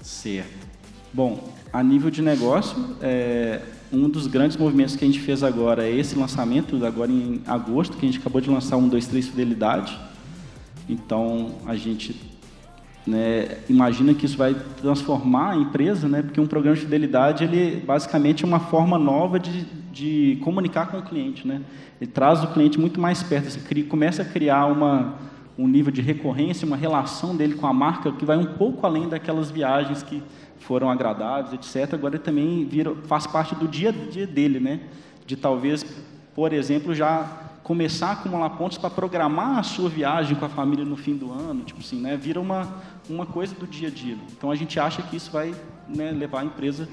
Certo. 0.00 0.66
Bom, 1.12 1.52
a 1.70 1.82
nível 1.82 2.10
de 2.10 2.22
negócio, 2.22 2.96
é, 3.02 3.60
um 3.92 4.08
dos 4.08 4.26
grandes 4.26 4.56
movimentos 4.56 4.96
que 4.96 5.04
a 5.04 5.06
gente 5.06 5.20
fez 5.20 5.42
agora 5.42 5.86
é 5.86 5.94
esse 5.94 6.16
lançamento, 6.16 6.82
agora 6.86 7.12
em 7.12 7.42
agosto, 7.46 7.98
que 7.98 8.06
a 8.06 8.08
gente 8.10 8.18
acabou 8.18 8.40
de 8.40 8.48
lançar 8.48 8.78
um, 8.78 8.88
dois, 8.88 9.06
três 9.06 9.28
Fidelidade. 9.28 9.94
Então, 10.88 11.56
a 11.66 11.76
gente 11.76 12.31
né, 13.06 13.58
imagina 13.68 14.14
que 14.14 14.26
isso 14.26 14.36
vai 14.36 14.54
transformar 14.80 15.52
a 15.52 15.56
empresa, 15.56 16.08
né, 16.08 16.22
porque 16.22 16.40
um 16.40 16.46
programa 16.46 16.76
de 16.76 16.82
fidelidade, 16.82 17.44
ele 17.44 17.80
basicamente 17.84 18.44
é 18.44 18.46
uma 18.46 18.60
forma 18.60 18.98
nova 18.98 19.40
de, 19.40 19.64
de 19.92 20.38
comunicar 20.42 20.86
com 20.86 20.98
o 20.98 21.02
cliente. 21.02 21.46
Né? 21.46 21.62
Ele 22.00 22.10
traz 22.10 22.42
o 22.44 22.48
cliente 22.48 22.78
muito 22.78 23.00
mais 23.00 23.22
perto, 23.22 23.48
assim, 23.48 23.60
cria, 23.60 23.84
começa 23.84 24.22
a 24.22 24.24
criar 24.24 24.66
uma, 24.66 25.16
um 25.58 25.66
nível 25.66 25.92
de 25.92 26.00
recorrência, 26.00 26.66
uma 26.66 26.76
relação 26.76 27.36
dele 27.36 27.54
com 27.54 27.66
a 27.66 27.72
marca 27.72 28.12
que 28.12 28.24
vai 28.24 28.36
um 28.36 28.54
pouco 28.54 28.86
além 28.86 29.08
daquelas 29.08 29.50
viagens 29.50 30.02
que 30.02 30.22
foram 30.60 30.88
agradáveis, 30.88 31.52
etc. 31.52 31.94
Agora 31.94 32.14
ele 32.14 32.22
também 32.22 32.64
vira, 32.64 32.94
faz 33.06 33.26
parte 33.26 33.54
do 33.54 33.66
dia 33.66 33.90
a 33.90 33.92
dia 33.92 34.26
dele, 34.26 34.60
né? 34.60 34.80
De 35.26 35.36
talvez, 35.36 35.84
por 36.34 36.52
exemplo, 36.52 36.94
já 36.94 37.41
começar 37.62 38.08
a 38.08 38.12
acumular 38.12 38.50
pontos 38.50 38.78
para 38.78 38.90
programar 38.90 39.58
a 39.58 39.62
sua 39.62 39.88
viagem 39.88 40.36
com 40.36 40.44
a 40.44 40.48
família 40.48 40.84
no 40.84 40.96
fim 40.96 41.14
do 41.14 41.32
ano, 41.32 41.62
tipo 41.64 41.80
assim, 41.80 42.00
né? 42.00 42.16
Vira 42.16 42.40
uma 42.40 42.82
uma 43.08 43.26
coisa 43.26 43.54
do 43.54 43.66
dia 43.66 43.88
a 43.88 43.90
dia. 43.90 44.16
Então 44.36 44.50
a 44.50 44.54
gente 44.54 44.78
acha 44.78 45.02
que 45.02 45.16
isso 45.16 45.30
vai 45.30 45.54
né, 45.88 46.10
levar 46.12 46.40
a 46.40 46.44
empresa 46.44 46.88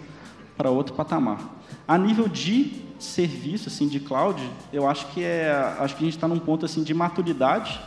para 0.57 0.69
outro 0.69 0.93
patamar. 0.93 1.39
A 1.87 1.97
nível 1.97 2.27
de 2.27 2.83
serviço, 2.97 3.69
assim, 3.69 3.87
de 3.87 3.99
cloud, 3.99 4.41
eu 4.73 4.87
acho 4.87 5.07
que 5.07 5.23
é, 5.23 5.51
acho 5.79 5.95
que 5.95 6.03
a 6.03 6.05
gente 6.05 6.17
está 6.17 6.27
num 6.27 6.39
ponto 6.39 6.65
assim 6.65 6.83
de 6.83 6.93
maturidade 6.93 7.79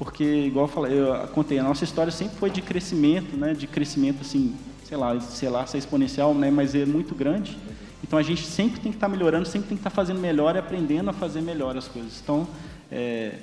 porque 0.00 0.24
igual 0.24 0.64
eu 0.64 0.68
falei, 0.72 0.98
eu 0.98 1.28
contei, 1.28 1.58
a 1.58 1.62
nossa 1.62 1.84
história 1.84 2.10
sempre 2.10 2.34
foi 2.38 2.48
de 2.48 2.62
crescimento, 2.62 3.36
né, 3.36 3.52
de 3.52 3.66
crescimento 3.66 4.22
assim, 4.22 4.56
sei 4.82 4.96
lá, 4.96 5.20
sei 5.20 5.50
lá, 5.50 5.66
se 5.66 5.76
é 5.76 5.78
exponencial, 5.78 6.32
né, 6.32 6.50
mas 6.50 6.74
é 6.74 6.86
muito 6.86 7.14
grande. 7.14 7.58
Então 8.02 8.18
a 8.18 8.22
gente 8.22 8.44
sempre 8.44 8.80
tem 8.80 8.90
que 8.90 8.96
estar 8.96 9.08
tá 9.08 9.12
melhorando, 9.12 9.46
sempre 9.46 9.68
tem 9.68 9.76
que 9.76 9.80
estar 9.80 9.90
tá 9.90 9.96
fazendo 9.96 10.20
melhor 10.20 10.54
e 10.54 10.58
aprendendo 10.58 11.10
a 11.10 11.12
fazer 11.12 11.40
melhor 11.40 11.76
as 11.76 11.88
coisas. 11.88 12.20
Então, 12.22 12.46
é, 12.90 13.34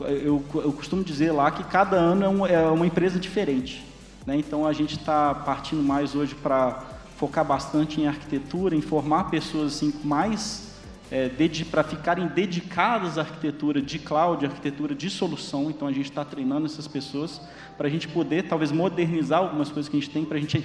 eu, 0.00 0.44
eu, 0.54 0.72
costumo 0.72 1.02
dizer 1.02 1.32
lá 1.32 1.50
que 1.50 1.64
cada 1.64 1.96
ano 1.96 2.24
é, 2.24 2.28
um, 2.28 2.46
é 2.46 2.70
uma 2.70 2.86
empresa 2.86 3.18
diferente. 3.18 3.84
Né? 4.26 4.36
Então 4.36 4.66
a 4.66 4.72
gente 4.72 4.96
está 4.96 5.34
partindo 5.34 5.82
mais 5.82 6.14
hoje 6.14 6.34
para 6.34 6.84
focar 7.16 7.44
bastante 7.44 8.00
em 8.00 8.06
arquitetura, 8.06 8.76
em 8.76 8.80
formar 8.80 9.24
pessoas 9.24 9.74
assim 9.74 9.92
mais 10.04 10.68
é, 11.10 11.30
para 11.70 11.82
ficarem 11.82 12.26
dedicadas 12.28 13.16
à 13.16 13.22
arquitetura 13.22 13.80
de 13.80 13.98
cloud, 13.98 14.44
arquitetura 14.44 14.94
de 14.94 15.08
solução. 15.08 15.70
Então, 15.70 15.88
a 15.88 15.92
gente 15.92 16.10
está 16.10 16.24
treinando 16.24 16.66
essas 16.66 16.86
pessoas 16.86 17.40
para 17.76 17.88
a 17.88 17.90
gente 17.90 18.06
poder, 18.08 18.44
talvez, 18.44 18.70
modernizar 18.70 19.40
algumas 19.40 19.70
coisas 19.70 19.88
que 19.88 19.96
a 19.96 20.00
gente 20.00 20.10
tem, 20.10 20.24
para 20.24 20.36
a 20.36 20.40
gente 20.40 20.64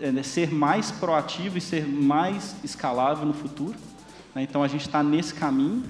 é, 0.00 0.10
né, 0.10 0.22
ser 0.22 0.52
mais 0.52 0.90
proativo 0.90 1.58
e 1.58 1.60
ser 1.60 1.86
mais 1.86 2.56
escalável 2.62 3.26
no 3.26 3.32
futuro. 3.32 3.74
Né? 4.34 4.42
Então, 4.42 4.62
a 4.62 4.68
gente 4.68 4.82
está 4.82 5.02
nesse 5.02 5.34
caminho 5.34 5.82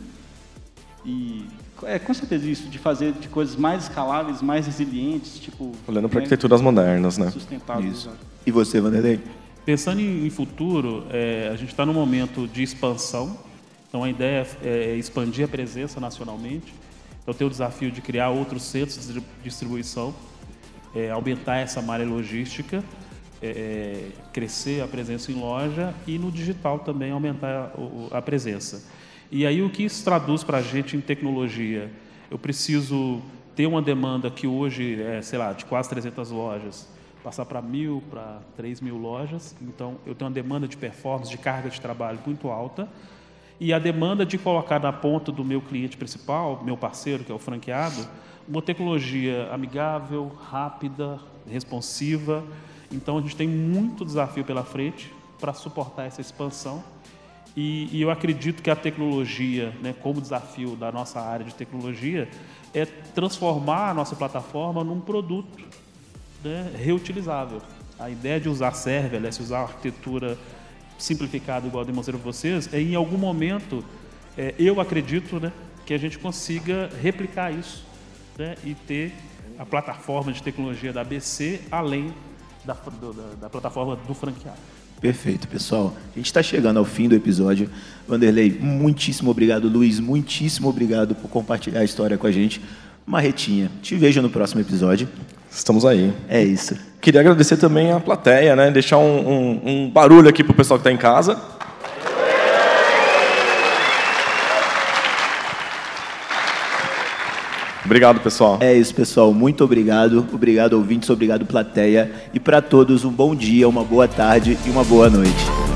e 1.04 1.46
é 1.84 1.98
com 1.98 2.12
certeza 2.12 2.48
isso 2.48 2.68
de 2.68 2.78
fazer 2.78 3.12
de 3.12 3.28
coisas 3.28 3.54
mais 3.54 3.84
escaláveis, 3.84 4.42
mais 4.42 4.66
resilientes, 4.66 5.38
tipo 5.38 5.72
olhando 5.86 6.08
para 6.08 6.18
né, 6.18 6.24
arquiteturas 6.24 6.60
modernas, 6.60 7.16
né? 7.18 7.30
Sustentáveis. 7.30 7.98
Isso. 7.98 8.10
E 8.44 8.50
você, 8.50 8.80
Vanderlei? 8.80 9.20
Pensando 9.64 10.00
em 10.00 10.28
futuro, 10.30 11.06
é, 11.10 11.50
a 11.52 11.56
gente 11.56 11.68
está 11.70 11.86
num 11.86 11.92
momento 11.92 12.48
de 12.48 12.62
expansão 12.62 13.38
então 13.88 14.04
a 14.04 14.10
ideia 14.10 14.46
é, 14.62 14.68
é 14.68 14.96
expandir 14.96 15.44
a 15.44 15.48
presença 15.48 15.98
nacionalmente. 15.98 16.74
Então 17.22 17.34
tem 17.34 17.46
o 17.46 17.50
desafio 17.50 17.90
de 17.90 18.00
criar 18.00 18.30
outros 18.30 18.62
centros 18.62 19.12
de 19.12 19.22
distribuição, 19.42 20.14
é, 20.94 21.10
aumentar 21.10 21.56
essa 21.56 21.80
malha 21.80 22.04
logística, 22.04 22.84
é, 23.42 23.48
é, 23.48 24.08
crescer 24.32 24.82
a 24.82 24.88
presença 24.88 25.30
em 25.30 25.34
loja 25.34 25.94
e 26.06 26.18
no 26.18 26.30
digital 26.30 26.78
também 26.80 27.10
aumentar 27.10 27.72
a, 28.12 28.18
a 28.18 28.22
presença. 28.22 28.84
E 29.30 29.46
aí 29.46 29.62
o 29.62 29.70
que 29.70 29.84
isso 29.84 30.04
traduz 30.04 30.42
para 30.42 30.58
a 30.58 30.62
gente 30.62 30.96
em 30.96 31.00
tecnologia? 31.00 31.90
Eu 32.30 32.38
preciso 32.38 33.22
ter 33.54 33.66
uma 33.66 33.82
demanda 33.82 34.30
que 34.30 34.46
hoje 34.46 35.00
é, 35.02 35.20
sei 35.22 35.38
lá, 35.38 35.52
de 35.52 35.64
quase 35.64 35.88
300 35.88 36.30
lojas, 36.30 36.88
passar 37.22 37.44
para 37.44 37.60
mil, 37.60 38.02
para 38.10 38.40
3 38.56 38.80
mil 38.80 38.96
lojas. 38.96 39.54
Então 39.60 39.96
eu 40.06 40.14
tenho 40.14 40.28
uma 40.28 40.34
demanda 40.34 40.66
de 40.66 40.76
performance, 40.76 41.30
de 41.30 41.38
carga 41.38 41.68
de 41.68 41.80
trabalho 41.80 42.18
muito 42.24 42.48
alta 42.48 42.88
e 43.60 43.72
a 43.72 43.78
demanda 43.78 44.24
de 44.24 44.38
colocar 44.38 44.78
na 44.78 44.92
ponta 44.92 45.32
do 45.32 45.44
meu 45.44 45.60
cliente 45.60 45.96
principal, 45.96 46.62
meu 46.64 46.76
parceiro, 46.76 47.24
que 47.24 47.32
é 47.32 47.34
o 47.34 47.38
franqueado, 47.38 48.08
uma 48.46 48.62
tecnologia 48.62 49.48
amigável, 49.52 50.30
rápida, 50.48 51.18
responsiva. 51.50 52.44
Então 52.90 53.18
a 53.18 53.20
gente 53.20 53.36
tem 53.36 53.48
muito 53.48 54.04
desafio 54.04 54.44
pela 54.44 54.64
frente 54.64 55.12
para 55.38 55.52
suportar 55.52 56.06
essa 56.06 56.20
expansão. 56.20 56.82
E, 57.56 57.88
e, 57.90 58.02
eu 58.02 58.10
acredito 58.10 58.62
que 58.62 58.70
a 58.70 58.76
tecnologia, 58.76 59.74
né, 59.82 59.92
como 60.00 60.20
desafio 60.20 60.76
da 60.76 60.92
nossa 60.92 61.20
área 61.20 61.44
de 61.44 61.54
tecnologia, 61.54 62.28
é 62.72 62.84
transformar 62.84 63.90
a 63.90 63.94
nossa 63.94 64.14
plataforma 64.14 64.84
num 64.84 65.00
produto 65.00 65.58
né, 66.44 66.70
reutilizável. 66.76 67.60
A 67.98 68.08
ideia 68.10 68.38
de 68.38 68.48
usar 68.48 68.72
serverless, 68.72 69.42
usar 69.42 69.62
arquitetura 69.62 70.38
simplificado, 70.98 71.66
igual 71.66 71.82
eu 71.82 71.86
demonstrei 71.86 72.18
para 72.18 72.30
vocês, 72.30 72.72
é 72.72 72.80
em 72.80 72.94
algum 72.94 73.18
momento, 73.18 73.84
é, 74.36 74.54
eu 74.58 74.80
acredito 74.80 75.40
né, 75.40 75.52
que 75.84 75.94
a 75.94 75.98
gente 75.98 76.18
consiga 76.18 76.88
replicar 77.00 77.52
isso 77.52 77.84
né, 78.36 78.56
e 78.64 78.74
ter 78.74 79.12
a 79.58 79.66
plataforma 79.66 80.32
de 80.32 80.42
tecnologia 80.42 80.92
da 80.92 81.00
ABC 81.00 81.60
além 81.70 82.14
da, 82.64 82.74
do, 83.00 83.12
da, 83.12 83.22
da 83.42 83.48
plataforma 83.50 83.96
do 83.96 84.14
franqueado. 84.14 84.58
Perfeito, 85.00 85.46
pessoal. 85.46 85.94
A 86.12 86.18
gente 86.18 86.26
está 86.26 86.42
chegando 86.42 86.78
ao 86.78 86.84
fim 86.84 87.08
do 87.08 87.14
episódio. 87.14 87.70
Vanderlei, 88.06 88.50
muitíssimo 88.60 89.30
obrigado. 89.30 89.68
Luiz, 89.68 90.00
muitíssimo 90.00 90.68
obrigado 90.68 91.14
por 91.14 91.28
compartilhar 91.28 91.80
a 91.80 91.84
história 91.84 92.18
com 92.18 92.26
a 92.26 92.32
gente. 92.32 92.60
Marretinha, 93.06 93.70
te 93.80 93.94
vejo 93.94 94.20
no 94.20 94.28
próximo 94.28 94.60
episódio. 94.60 95.08
Estamos 95.50 95.84
aí. 95.84 96.12
É 96.28 96.42
isso. 96.42 96.76
Queria 97.00 97.20
agradecer 97.20 97.56
também 97.56 97.92
a 97.92 98.00
plateia, 98.00 98.56
né? 98.56 98.70
Deixar 98.70 98.98
um, 98.98 99.28
um, 99.28 99.60
um 99.64 99.90
barulho 99.90 100.28
aqui 100.28 100.42
para 100.42 100.52
o 100.52 100.56
pessoal 100.56 100.78
que 100.78 100.82
está 100.82 100.92
em 100.92 100.96
casa. 100.96 101.40
Obrigado, 107.88 108.20
pessoal. 108.20 108.58
É 108.60 108.74
isso, 108.74 108.94
pessoal. 108.94 109.32
Muito 109.32 109.64
obrigado. 109.64 110.26
Obrigado, 110.30 110.74
ouvintes. 110.74 111.08
Obrigado, 111.08 111.46
plateia. 111.46 112.12
E 112.34 112.38
para 112.38 112.60
todos, 112.60 113.02
um 113.02 113.10
bom 113.10 113.34
dia, 113.34 113.66
uma 113.66 113.82
boa 113.82 114.06
tarde 114.06 114.58
e 114.66 114.68
uma 114.68 114.84
boa 114.84 115.08
noite. 115.08 115.67